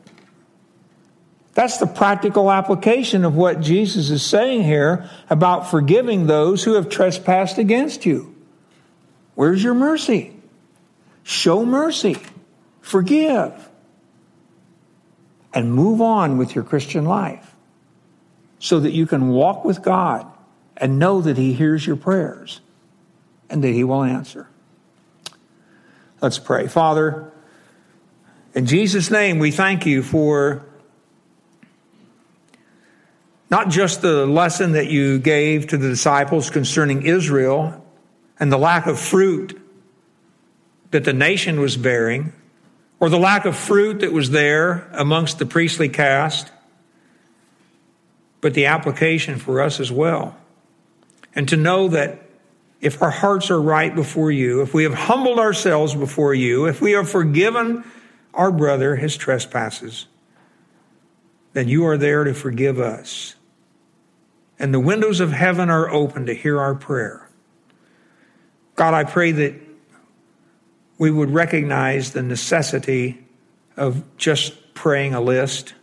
That's 1.54 1.76
the 1.76 1.86
practical 1.86 2.50
application 2.50 3.26
of 3.26 3.34
what 3.34 3.60
Jesus 3.60 4.08
is 4.08 4.24
saying 4.24 4.62
here 4.62 5.10
about 5.28 5.70
forgiving 5.70 6.26
those 6.26 6.64
who 6.64 6.74
have 6.74 6.88
trespassed 6.88 7.58
against 7.58 8.06
you. 8.06 8.34
Where's 9.34 9.62
your 9.62 9.74
mercy? 9.74 10.34
Show 11.24 11.66
mercy. 11.66 12.16
Forgive. 12.80 13.68
And 15.52 15.74
move 15.74 16.00
on 16.00 16.38
with 16.38 16.54
your 16.54 16.64
Christian 16.64 17.04
life 17.04 17.54
so 18.58 18.80
that 18.80 18.92
you 18.92 19.06
can 19.06 19.28
walk 19.28 19.64
with 19.64 19.82
God 19.82 20.26
and 20.78 20.98
know 20.98 21.20
that 21.20 21.36
He 21.36 21.52
hears 21.52 21.86
your 21.86 21.96
prayers 21.96 22.62
and 23.50 23.62
that 23.62 23.72
He 23.72 23.84
will 23.84 24.02
answer. 24.02 24.48
Let's 26.22 26.38
pray. 26.38 26.66
Father, 26.68 27.30
in 28.54 28.66
Jesus' 28.66 29.10
name, 29.10 29.38
we 29.38 29.50
thank 29.50 29.86
you 29.86 30.02
for 30.02 30.64
not 33.50 33.68
just 33.68 34.00
the 34.02 34.26
lesson 34.26 34.72
that 34.72 34.88
you 34.88 35.18
gave 35.18 35.66
to 35.68 35.76
the 35.76 35.88
disciples 35.88 36.50
concerning 36.50 37.02
Israel 37.02 37.84
and 38.40 38.50
the 38.50 38.58
lack 38.58 38.86
of 38.86 38.98
fruit 38.98 39.58
that 40.90 41.04
the 41.04 41.12
nation 41.12 41.60
was 41.60 41.76
bearing, 41.76 42.32
or 43.00 43.08
the 43.08 43.18
lack 43.18 43.44
of 43.44 43.56
fruit 43.56 44.00
that 44.00 44.12
was 44.12 44.30
there 44.30 44.88
amongst 44.92 45.38
the 45.38 45.46
priestly 45.46 45.88
caste, 45.88 46.50
but 48.40 48.54
the 48.54 48.66
application 48.66 49.38
for 49.38 49.60
us 49.60 49.80
as 49.80 49.90
well. 49.90 50.36
And 51.34 51.48
to 51.48 51.56
know 51.56 51.88
that 51.88 52.22
if 52.80 53.00
our 53.00 53.10
hearts 53.10 53.50
are 53.50 53.60
right 53.60 53.94
before 53.94 54.30
you, 54.30 54.60
if 54.60 54.74
we 54.74 54.82
have 54.82 54.94
humbled 54.94 55.38
ourselves 55.38 55.94
before 55.94 56.34
you, 56.34 56.66
if 56.66 56.80
we 56.80 56.92
have 56.92 57.08
forgiven 57.08 57.84
our 58.34 58.50
brother 58.50 58.96
his 58.96 59.16
trespasses, 59.16 60.06
then 61.52 61.68
you 61.68 61.86
are 61.86 61.98
there 61.98 62.24
to 62.24 62.34
forgive 62.34 62.78
us 62.78 63.34
and 64.62 64.72
the 64.72 64.78
windows 64.78 65.18
of 65.18 65.32
heaven 65.32 65.68
are 65.70 65.90
open 65.90 66.26
to 66.26 66.34
hear 66.34 66.60
our 66.60 66.76
prayer. 66.76 67.28
God, 68.76 68.94
I 68.94 69.02
pray 69.02 69.32
that 69.32 69.54
we 70.98 71.10
would 71.10 71.30
recognize 71.30 72.12
the 72.12 72.22
necessity 72.22 73.24
of 73.76 74.04
just 74.16 74.72
praying 74.72 75.14
a 75.14 75.20
list. 75.20 75.74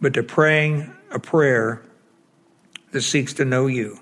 But 0.00 0.14
to 0.14 0.22
praying 0.22 0.94
a 1.10 1.18
prayer 1.18 1.82
that 2.92 3.02
seeks 3.02 3.32
to 3.34 3.44
know 3.44 3.66
you. 3.66 3.98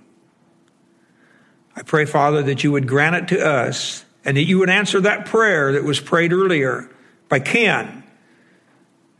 I 1.79 1.83
pray, 1.83 2.07
Father, 2.07 2.43
that 2.43 2.65
you 2.65 2.73
would 2.73 2.89
grant 2.89 3.15
it 3.15 3.29
to 3.37 3.47
us 3.47 4.05
and 4.25 4.37
that 4.37 4.43
you 4.43 4.59
would 4.59 4.69
answer 4.69 5.01
that 5.03 5.27
prayer 5.27 5.73
that 5.75 5.85
was 5.85 6.01
prayed 6.01 6.33
earlier 6.33 6.91
by 7.29 7.39
Ken 7.39 8.03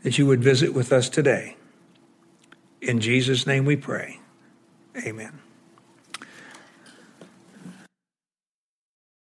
that 0.03 0.17
you 0.17 0.25
would 0.25 0.43
visit 0.43 0.73
with 0.73 0.91
us 0.91 1.07
today. 1.07 1.55
In 2.81 2.99
Jesus' 2.99 3.47
name 3.47 3.63
we 3.63 3.77
pray. 3.77 4.19
Amen. 4.97 5.39